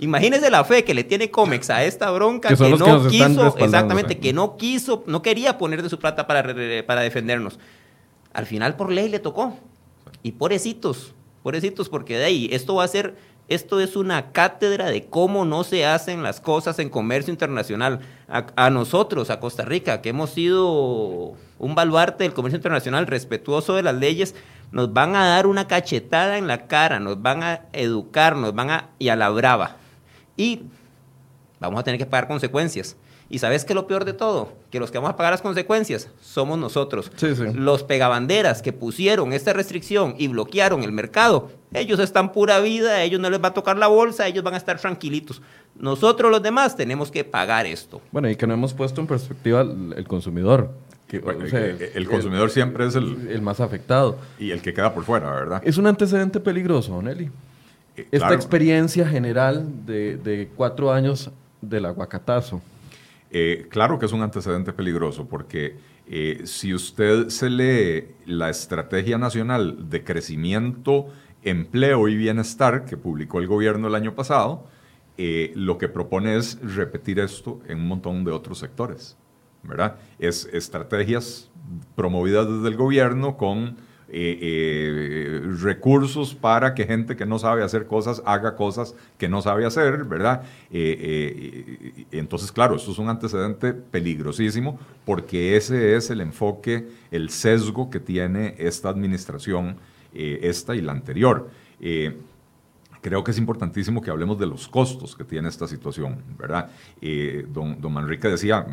[0.00, 4.32] Imagínese la fe que le tiene COMEX a esta bronca que, no quiso, exactamente, que
[4.32, 6.42] no quiso, no quería poner de su plata para,
[6.86, 7.58] para defendernos.
[8.32, 9.56] Al final por ley le tocó.
[10.22, 13.16] Y pobrecitos, pobrecitos, porque de ahí esto va a ser
[13.50, 17.98] esto es una cátedra de cómo no se hacen las cosas en comercio internacional.
[18.28, 23.82] A, nosotros, a Costa Rica, que hemos sido un baluarte del comercio internacional respetuoso de
[23.82, 24.36] las leyes,
[24.70, 28.70] nos van a dar una cachetada en la cara, nos van a educar, nos van
[28.70, 28.90] a...
[29.00, 29.78] y a la brava.
[30.36, 30.62] Y
[31.58, 32.96] vamos a tener que pagar consecuencias.
[33.32, 34.52] ¿Y sabes qué es lo peor de todo?
[34.72, 37.12] Que los que vamos a pagar las consecuencias somos nosotros.
[37.54, 43.02] Los pegabanderas que pusieron esta restricción y bloquearon el mercado, ellos están pura vida, a
[43.04, 45.40] ellos no les va a tocar la bolsa, ellos van a estar tranquilitos.
[45.78, 48.02] Nosotros los demás tenemos que pagar esto.
[48.10, 50.72] Bueno, y que no hemos puesto en perspectiva el, consumidor.
[51.06, 51.18] Que,
[51.94, 54.18] el, consumidor siempre es el, más afectado.
[54.40, 55.62] Y el que queda por fuera, ¿verdad?
[55.64, 57.30] Es un antecedente peligroso, Nelly.
[57.96, 62.60] Eh, Esta experiencia general de, de cuatro años del aguacatazo
[63.30, 65.76] eh, claro que es un antecedente peligroso porque
[66.06, 71.06] eh, si usted se lee la Estrategia Nacional de Crecimiento,
[71.42, 74.66] Empleo y Bienestar que publicó el gobierno el año pasado,
[75.16, 79.16] eh, lo que propone es repetir esto en un montón de otros sectores.
[79.62, 79.96] ¿verdad?
[80.18, 81.50] Es estrategias
[81.94, 83.76] promovidas desde el gobierno con
[84.12, 89.40] eh, eh, recursos para que gente que no sabe hacer cosas haga cosas que no
[89.40, 90.42] sabe hacer, ¿verdad?
[90.72, 97.88] Eh, entonces, claro, eso es un antecedente peligrosísimo porque ese es el enfoque, el sesgo
[97.88, 99.76] que tiene esta administración,
[100.12, 101.48] esta y la anterior.
[103.00, 106.68] Creo que es importantísimo que hablemos de los costos que tiene esta situación, ¿verdad?
[107.48, 108.66] don, don Manrique decía,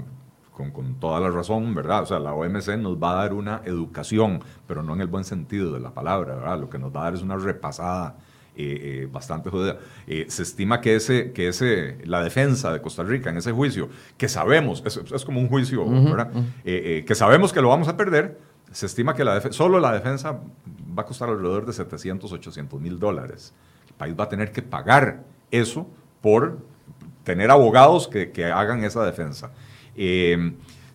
[0.58, 2.01] con, con, toda la razón, ¿verdad?
[2.01, 5.24] O sea, la OMC nos va a dar una educación, pero no en el buen
[5.24, 6.60] sentido de la palabra, ¿verdad?
[6.60, 8.16] Lo que nos va a dar es una repasada
[8.55, 9.78] eh, eh, bastante jodida.
[10.08, 13.88] Eh, se estima que, ese, que ese, la defensa de Costa Rica en ese juicio,
[14.18, 16.32] que sabemos, es, es como un juicio, ¿verdad?
[16.64, 18.39] que sabemos que lo vamos a perder,
[18.72, 20.39] se estima que la solo la defensa
[20.97, 23.53] va a costar alrededor de 700, 800 mil dólares.
[23.89, 25.88] El país va a tener que pagar eso
[26.22, 26.58] por
[27.24, 29.51] tener abogados que, que hagan esa defensa.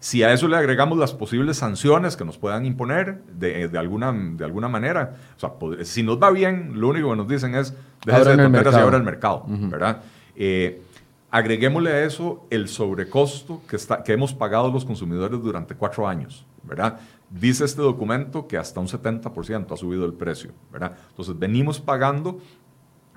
[0.03, 4.45] Si a eso le agregamos las posibles sanciones que nos puedan imponer de, alguna, de
[4.45, 7.73] alguna manera, o sea, si nos va bien, lo único que nos dicen es,
[8.05, 10.03] déjese de tonteras y ahora el mercado, ¿verdad?
[10.35, 10.83] Eh,
[11.31, 16.45] agreguémosle a eso el sobrecosto que, está, que hemos pagado los consumidores durante cuatro años,
[16.65, 16.99] ¿verdad?
[17.31, 20.97] Dice este documento que hasta un 70% ha subido el precio, ¿verdad?
[21.11, 22.41] Entonces, venimos pagando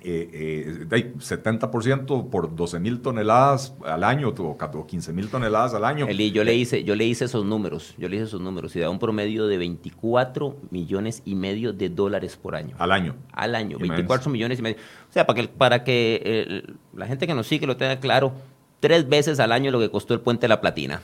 [0.08, 6.08] eh, eh, 70% por 12 mil toneladas al año o 15 mil toneladas al año.
[6.08, 8.80] Eli, yo le hice, yo le hice esos números, yo le hice esos números y
[8.82, 12.76] da un promedio de 24 millones y medio de dólares por año.
[12.78, 13.16] Al año.
[13.32, 14.78] Al año, 24 millones y medio.
[15.10, 18.34] O sea, para que, para que eh, la gente que nos sigue lo tenga claro,
[18.82, 21.02] tres veces al año lo que costó el puente de la Platina.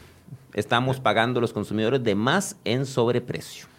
[0.53, 3.70] Estamos pagando los consumidores de más en sobreprecio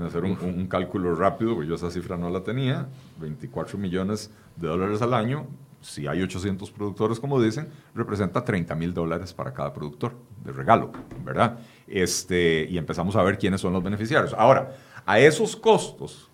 [0.00, 2.88] hacer un, cálculo rápido, porque yo esa cifra no la tenía,
[3.20, 5.46] 24 millones de dólares al año,
[5.82, 10.14] si hay 800 productores, como dicen, representa 30 mil dólares para cada productor
[10.44, 10.92] de regalo,
[11.24, 11.58] ¿verdad?
[11.86, 14.32] Este, y empezamos a ver quiénes son los beneficiarios.
[14.34, 16.30] Ahora, a esos costos,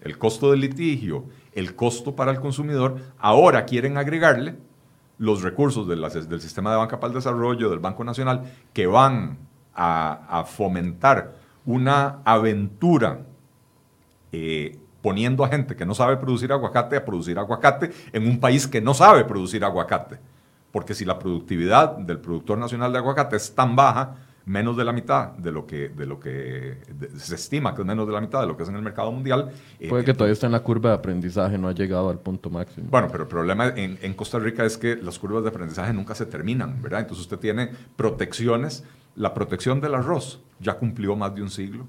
[0.00, 4.56] el costo del litigio, el costo para el consumidor, ahora quieren agregarle
[5.18, 9.38] los recursos del sistema de banca para el desarrollo, del Banco Nacional, que van
[9.74, 13.20] a fomentar una aventura
[14.32, 18.66] eh, poniendo a gente que no sabe producir aguacate a producir aguacate en un país
[18.66, 20.18] que no sabe producir aguacate.
[20.72, 24.92] Porque si la productividad del productor nacional de aguacate es tan baja, menos de la
[24.92, 26.78] mitad de lo que, de lo que
[27.16, 29.10] se estima que es menos de la mitad de lo que es en el mercado
[29.10, 29.52] mundial.
[29.78, 32.50] Eh, Puede que todavía está en la curva de aprendizaje, no ha llegado al punto
[32.50, 32.88] máximo.
[32.90, 36.14] Bueno, pero el problema en, en Costa Rica es que las curvas de aprendizaje nunca
[36.14, 37.00] se terminan, ¿verdad?
[37.00, 38.84] Entonces usted tiene protecciones
[39.16, 41.86] la protección del arroz ya cumplió más de un siglo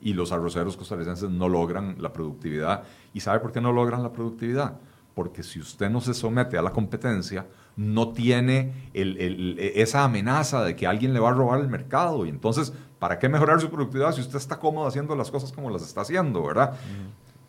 [0.00, 2.84] y los arroceros costarricenses no logran la productividad.
[3.12, 4.78] ¿Y sabe por qué no logran la productividad?
[5.14, 7.46] Porque si usted no se somete a la competencia,
[7.76, 12.24] no tiene esa amenaza de que alguien le va a robar el mercado.
[12.24, 15.70] Y entonces, ¿para qué mejorar su productividad si usted está cómodo haciendo las cosas como
[15.70, 16.74] las está haciendo, verdad?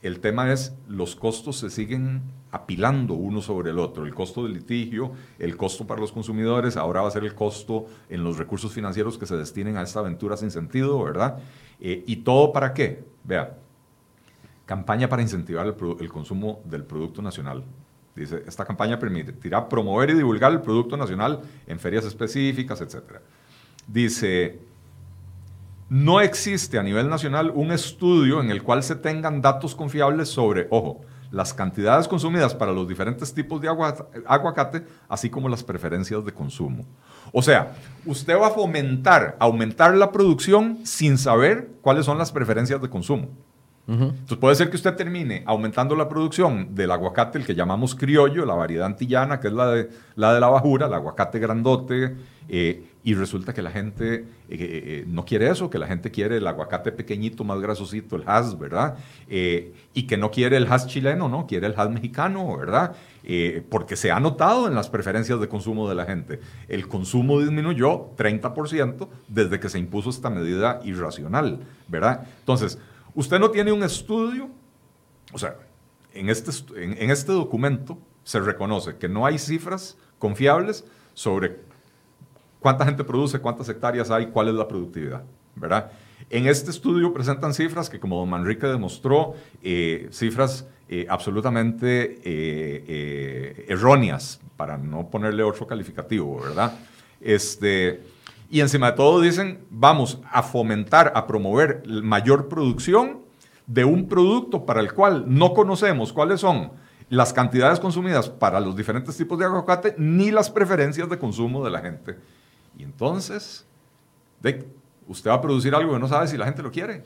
[0.02, 4.06] El tema es, los costos se siguen apilando uno sobre el otro.
[4.06, 7.86] El costo del litigio, el costo para los consumidores, ahora va a ser el costo
[8.10, 11.38] en los recursos financieros que se destinen a esta aventura sin sentido, ¿verdad?
[11.80, 13.04] Eh, ¿Y todo para qué?
[13.24, 13.58] Vea,
[14.66, 17.64] campaña para incentivar el, consumo del producto nacional.
[18.16, 23.20] Dice, esta campaña permitirá promover y divulgar el producto nacional en ferias específicas, etc.
[23.88, 24.60] Dice,
[25.92, 30.68] no existe a nivel nacional un estudio en el cual se tengan datos confiables sobre,
[30.70, 36.32] ojo, las cantidades consumidas para los diferentes tipos de aguacate, así como las preferencias de
[36.32, 36.86] consumo.
[37.34, 37.74] O sea,
[38.06, 43.28] usted va a fomentar, aumentar la producción sin saber cuáles son las preferencias de consumo.
[43.86, 48.46] Entonces puede ser que usted termine aumentando la producción del aguacate, el que llamamos criollo,
[48.46, 52.16] la variedad antillana, que es la de la, de la bajura, el aguacate grandote,
[52.48, 56.38] eh, y resulta que la gente eh, eh, no quiere eso, que la gente quiere
[56.38, 58.98] el aguacate pequeñito, más grasosito, el has, ¿verdad?
[59.28, 61.48] y que no quiere el has chileno, ¿no?
[61.48, 62.96] Quiere el has mexicano, ¿verdad?
[63.70, 66.40] porque se ha notado en las preferencias de consumo de la gente.
[66.68, 72.28] El consumo disminuyó 30% desde que se impuso esta medida irracional, ¿verdad?
[72.40, 72.78] Entonces,
[73.14, 74.50] Usted no tiene un estudio,
[75.34, 75.56] o sea,
[76.14, 81.60] en este, en, este documento se reconoce que no hay cifras confiables sobre
[82.62, 85.24] cuánta gente produce, cuántas hectáreas hay, cuál es la productividad,
[85.56, 85.92] ¿verdad?
[86.30, 93.66] En este estudio presentan cifras que, como don Manrique demostró, eh, cifras eh, absolutamente eh,
[93.68, 96.78] erróneas, para no ponerle otro calificativo, ¿verdad?
[97.20, 98.04] Este,
[98.50, 103.22] y encima de todo dicen, vamos a fomentar, a promover mayor producción
[103.66, 106.72] de un producto para el cual no conocemos cuáles son
[107.10, 111.72] las cantidades consumidas para los diferentes tipos de aguacate ni las preferencias de consumo de
[111.72, 112.18] la gente.
[112.78, 113.66] Y entonces,
[115.08, 117.04] usted va a producir algo que no sabe si la gente lo quiere.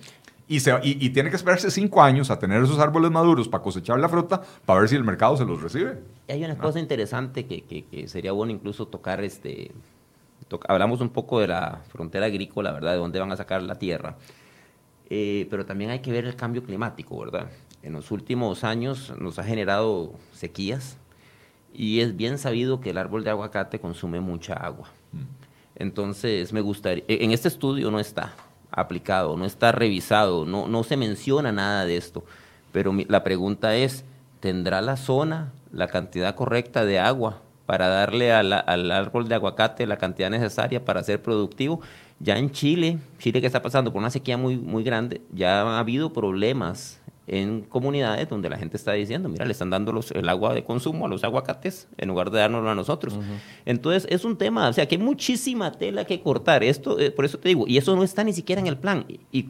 [0.47, 3.99] Y, se, y, tiene que esperarse cinco años a tener esos árboles maduros para cosechar
[3.99, 5.97] la fruta para ver si el mercado se los recibe.
[6.27, 9.71] Y hay una cosa interesante que, que, que, sería bueno incluso tocar este,
[10.67, 12.93] hablamos un poco de la frontera agrícola, ¿verdad?
[12.93, 14.17] De dónde van a sacar la tierra.
[15.09, 17.49] Eh, pero también hay que ver el cambio climático, ¿verdad?
[17.83, 20.97] En los últimos años nos ha generado sequías
[21.73, 24.89] y es bien sabido que el árbol de aguacate consume mucha agua.
[25.11, 25.44] Mm.
[25.75, 28.33] Entonces, me gustaría, e, en este estudio no está
[28.71, 32.23] aplicado, no está revisado, no, no se menciona nada de esto,
[32.71, 34.03] pero la pregunta es,
[34.39, 39.97] ¿tendrá la zona la cantidad correcta de agua para darle al árbol de aguacate la
[39.97, 41.81] cantidad necesaria para ser productivo?
[42.19, 45.79] Ya en Chile, Chile que está pasando por una sequía muy, muy grande, ya ha
[45.79, 50.29] habido problemas en comunidades donde la gente está diciendo, mira, le están dando los, el
[50.29, 53.17] agua de consumo a los aguacates en lugar de dárnoslo a nosotros.
[53.65, 56.63] Entonces, es un tema, o sea, que hay muchísima tela que cortar.
[56.63, 59.05] Esto, eh, por eso te digo, y eso no está ni siquiera en el plan.
[59.31, 59.49] Y,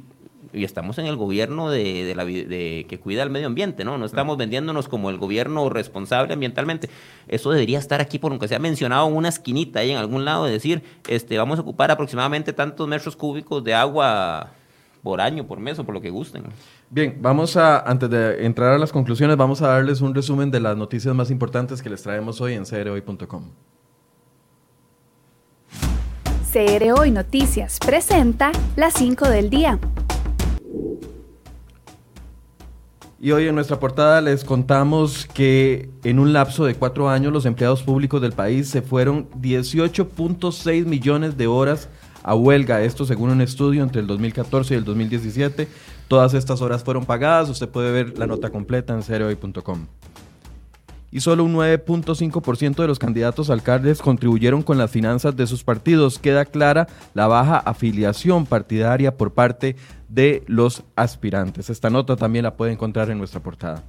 [0.55, 3.97] y estamos en el gobierno de, de, la, de, que cuida el medio ambiente, ¿no?
[3.97, 6.89] No estamos vendiéndonos como el gobierno responsable ambientalmente.
[7.28, 10.45] Eso debería estar aquí, por aunque sea mencionado en una esquinita ahí en algún lado,
[10.45, 14.53] de decir, este, vamos a ocupar aproximadamente tantos metros cúbicos de agua
[15.03, 16.43] por año, por mes o por lo que gusten.
[16.89, 20.59] Bien, vamos a, antes de entrar a las conclusiones, vamos a darles un resumen de
[20.59, 23.51] las noticias más importantes que les traemos hoy en crhoy.com.
[26.51, 29.79] CR Hoy Noticias presenta las 5 del día.
[33.19, 37.45] Y hoy en nuestra portada les contamos que en un lapso de cuatro años los
[37.45, 41.89] empleados públicos del país se fueron 18.6 millones de horas
[42.23, 42.83] a huelga.
[42.83, 45.67] Esto según un estudio entre el 2014 y el 2017
[46.08, 49.88] Todas estas horas fueron pagadas, usted puede ver la nota completa en cereoy.com.
[51.12, 56.20] Y solo un 9.5% de los candidatos alcaldes contribuyeron con las finanzas de sus partidos.
[56.20, 59.78] Queda clara la baja afiliación partidaria por parte
[60.10, 61.70] de los aspirantes.
[61.70, 63.82] Esta nota también la puede encontrar en nuestra portada.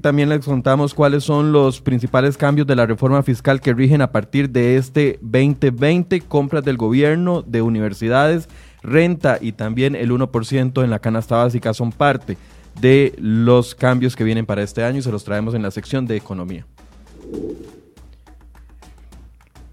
[0.00, 4.12] También les contamos cuáles son los principales cambios de la reforma fiscal que rigen a
[4.12, 8.48] partir de este 2020, compras del gobierno, de universidades,
[8.82, 12.38] renta y también el 1% en la canasta básica son parte
[12.80, 16.06] de los cambios que vienen para este año y se los traemos en la sección
[16.06, 16.64] de economía.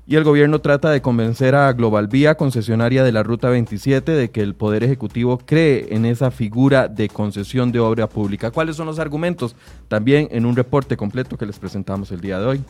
[0.09, 4.31] Y el gobierno trata de convencer a Global Vía, concesionaria de la Ruta 27, de
[4.31, 8.49] que el Poder Ejecutivo cree en esa figura de concesión de obra pública.
[8.49, 9.53] ¿Cuáles son los argumentos?
[9.89, 12.61] También en un reporte completo que les presentamos el día de hoy.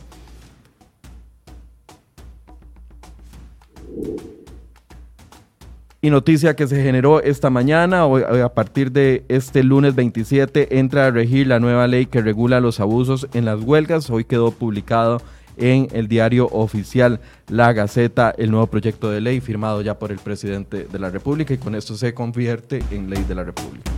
[6.00, 11.06] Y noticia que se generó esta mañana, hoy, a partir de este lunes 27, entra
[11.06, 14.10] a regir la nueva ley que regula los abusos en las huelgas.
[14.10, 15.22] Hoy quedó publicado
[15.58, 20.18] en el diario oficial La Gaceta el nuevo proyecto de ley firmado ya por el
[20.18, 23.90] presidente de la República y con esto se convierte en ley de la República.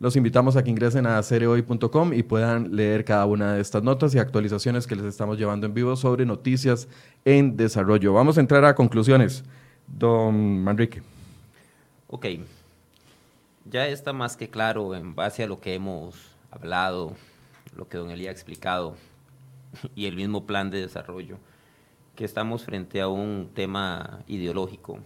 [0.00, 4.14] Los invitamos a que ingresen a cereoy.com y puedan leer cada una de estas notas
[4.14, 6.88] y actualizaciones que les estamos llevando en vivo sobre noticias
[7.26, 8.14] en desarrollo.
[8.14, 9.44] Vamos a entrar a conclusiones.
[9.86, 11.02] Don Manrique.
[12.06, 12.26] Ok.
[13.70, 16.14] Ya está más que claro en base a lo que hemos
[16.50, 17.14] hablado
[17.74, 18.96] lo que don Elía ha explicado
[19.94, 21.38] y el mismo plan de desarrollo,
[22.16, 24.98] que estamos frente a un tema ideológico.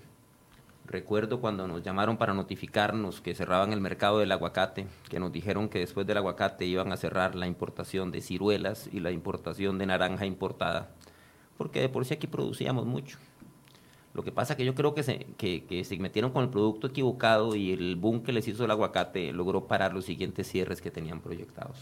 [0.86, 5.68] Recuerdo cuando nos llamaron para notificarnos que cerraban el mercado del aguacate, que nos dijeron
[5.68, 9.86] que después del aguacate iban a cerrar la importación de ciruelas y la importación de
[9.86, 10.90] naranja importada,
[11.56, 13.18] porque de por sí aquí producíamos mucho.
[14.12, 17.56] Lo que pasa que yo creo que se, que se metieron con el producto equivocado
[17.56, 21.20] y el boom que les hizo el aguacate logró parar los siguientes cierres que tenían
[21.20, 21.78] proyectados.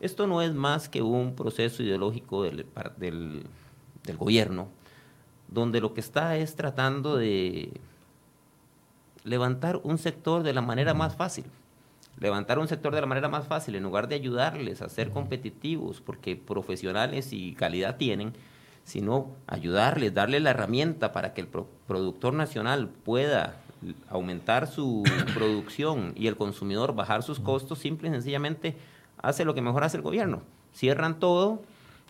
[0.00, 4.68] Esto no es más que un proceso ideológico del, del, gobierno,
[5.48, 7.70] donde lo que está es tratando de
[9.24, 11.44] levantar un sector de la manera más fácil.
[12.18, 16.00] Levantar un sector de la manera más fácil, en lugar de ayudarles a ser competitivos,
[16.00, 18.32] porque profesionales y calidad tienen,
[18.84, 21.48] sino ayudarles, darle la herramienta para que el
[21.86, 23.60] productor nacional pueda
[24.08, 25.02] aumentar su
[25.34, 28.76] producción y el consumidor bajar sus costos, simple y sencillamente
[29.22, 30.42] hace lo que mejor hace el gobierno.
[30.74, 31.62] Cierran todo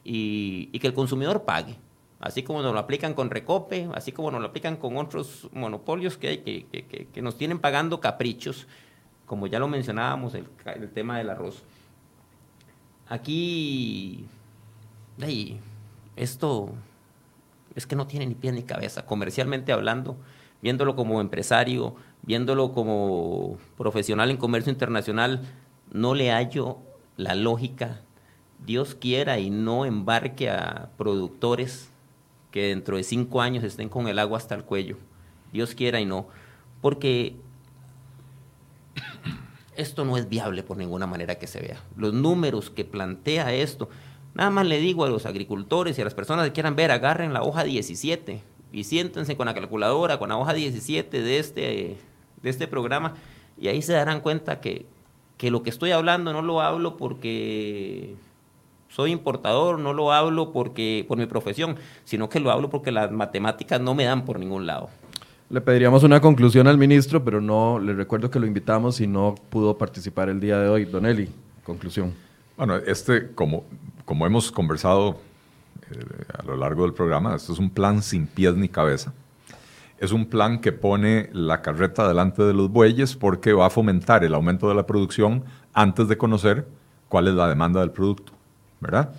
[0.04, 1.76] y, que el consumidor pague.
[2.20, 6.18] Así como nos lo aplican con Recope, así como nos lo aplican con otros monopolios
[6.18, 8.66] que, hay, que, que, nos tienen pagando caprichos,
[9.24, 11.62] como ya lo mencionábamos, el, el tema del arroz.
[13.08, 14.26] Aquí,
[16.16, 16.70] esto
[17.74, 20.16] es que no tiene ni pie ni cabeza, comercialmente hablando,
[20.60, 25.40] viéndolo como empresario, viéndolo como profesional en comercio internacional,
[25.90, 26.78] no le hallo
[27.20, 28.00] la lógica,
[28.64, 31.90] Dios quiera y no embarque a productores
[32.50, 34.96] que dentro de cinco años estén con el agua hasta el cuello.
[35.52, 36.26] Dios quiera y no.
[36.80, 37.36] Porque
[39.76, 41.80] esto no es viable por ninguna manera que se vea.
[41.96, 43.88] Los números que plantea esto,
[44.34, 47.32] nada más le digo a los agricultores y a las personas que quieran ver, agarren
[47.32, 48.42] la hoja 17
[48.72, 51.96] y siéntense con la calculadora, con la hoja 17 de este,
[52.42, 53.14] de este programa,
[53.58, 54.86] y ahí se darán cuenta que
[55.40, 58.14] que lo que estoy hablando no lo hablo porque
[58.90, 63.10] soy importador, no lo hablo porque por mi profesión, sino que lo hablo porque las
[63.10, 64.90] matemáticas no me dan por ningún lado.
[65.48, 69.34] Le pediríamos una conclusión al ministro, pero no, le recuerdo que lo invitamos y no
[69.48, 70.84] pudo participar el día de hoy.
[70.84, 71.30] Don Eli,
[71.64, 72.12] conclusión.
[72.58, 73.64] Bueno, este, como,
[74.04, 75.20] como hemos conversado
[75.90, 76.04] eh,
[76.38, 79.14] a lo largo del programa, esto es un plan sin pies ni cabeza.
[80.00, 84.24] Es un plan que pone la carreta delante de los bueyes porque va a fomentar
[84.24, 85.44] el aumento de la producción
[85.74, 86.66] antes de conocer
[87.10, 88.32] cuál es la demanda del producto,
[88.80, 89.12] ¿verdad?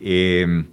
[0.00, 0.64] Eh,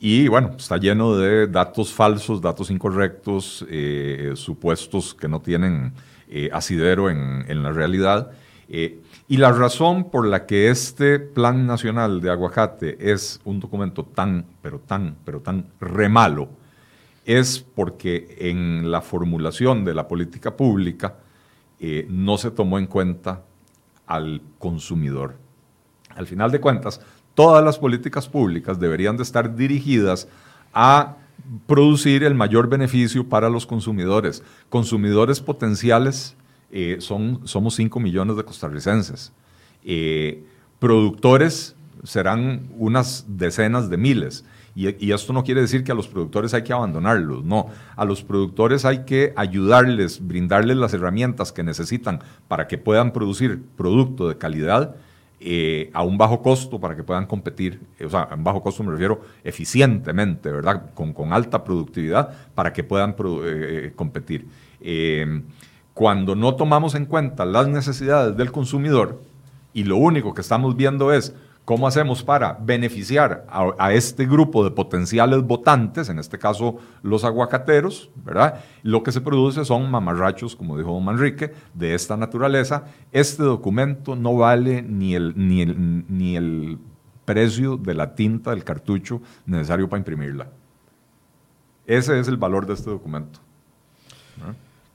[0.00, 5.92] y bueno, está lleno de datos falsos, datos incorrectos, eh, supuestos que no tienen
[6.50, 8.32] asidero en, en, la realidad.
[8.68, 14.44] y la razón por la que este Plan Nacional de Aguacate es un documento tan,
[14.60, 16.48] pero tan, pero tan remalo,
[17.24, 21.16] es porque en la formulación de la política pública
[21.80, 23.42] eh, no se tomó en cuenta
[24.06, 25.36] al consumidor.
[26.10, 27.00] Al final de cuentas,
[27.34, 30.28] todas las políticas públicas deberían de estar dirigidas
[30.72, 31.16] a
[31.66, 34.42] producir el mayor beneficio para los consumidores.
[34.68, 36.36] Consumidores potenciales
[36.70, 39.32] eh, son, somos 5 millones de costarricenses.
[39.84, 40.44] Eh,
[40.78, 44.44] productores serán unas decenas de miles.
[44.76, 47.68] Y, esto no quiere decir que a los productores hay que abandonarlos, no.
[47.94, 53.62] A los productores hay que ayudarles, brindarles las herramientas que necesitan para que puedan producir
[53.76, 54.96] producto de calidad
[55.38, 58.82] eh, a un bajo costo para que puedan competir, o sea, a un bajo costo
[58.82, 60.92] me refiero eficientemente, ¿verdad?
[60.94, 63.14] Con, alta productividad para que puedan eh,
[63.44, 64.48] eh, competir.
[65.92, 69.22] cuando no tomamos en cuenta las necesidades del consumidor
[69.72, 71.34] y lo único que estamos viendo es
[71.64, 78.10] ¿Cómo hacemos para beneficiar a, este grupo de potenciales votantes, en este caso los aguacateros,
[78.22, 78.62] ¿verdad?
[78.82, 82.84] Lo que se produce son mamarrachos, como dijo don Manrique, de esta naturaleza.
[83.12, 86.78] Este documento no vale ni el, ni el, ni el
[87.24, 90.48] precio de la tinta del cartucho necesario para imprimirla.
[91.86, 93.40] Ese es el valor de este documento.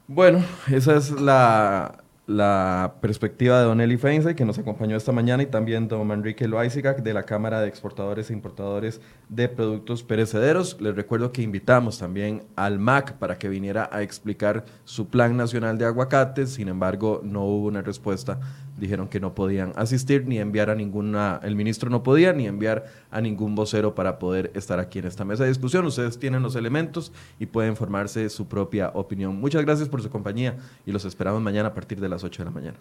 [0.07, 1.98] Bueno, esa es la,
[2.29, 6.47] la perspectiva de Don Eli Feinsay, que nos acompañó esta mañana, y también Don Enrique
[6.47, 10.79] Loaizigac, de la Cámara de Exportadores e Importadores de Productos Perecederos.
[10.79, 15.79] Les recuerdo que invitamos también al MAC para que viniera a explicar su Plan Nacional
[15.79, 18.39] de Aguacates, sin embargo, no hubo una respuesta
[18.79, 22.85] dijeron que no podían asistir ni enviar a ninguna, el ministro no podía ni enviar
[23.11, 25.85] a ningún vocero para poder estar aquí en esta mesa de discusión.
[25.85, 29.35] Ustedes tienen los elementos y pueden formarse su propia opinión.
[29.39, 32.45] Muchas gracias por su compañía y los esperamos mañana a partir de las 8 de
[32.45, 32.77] la mañana.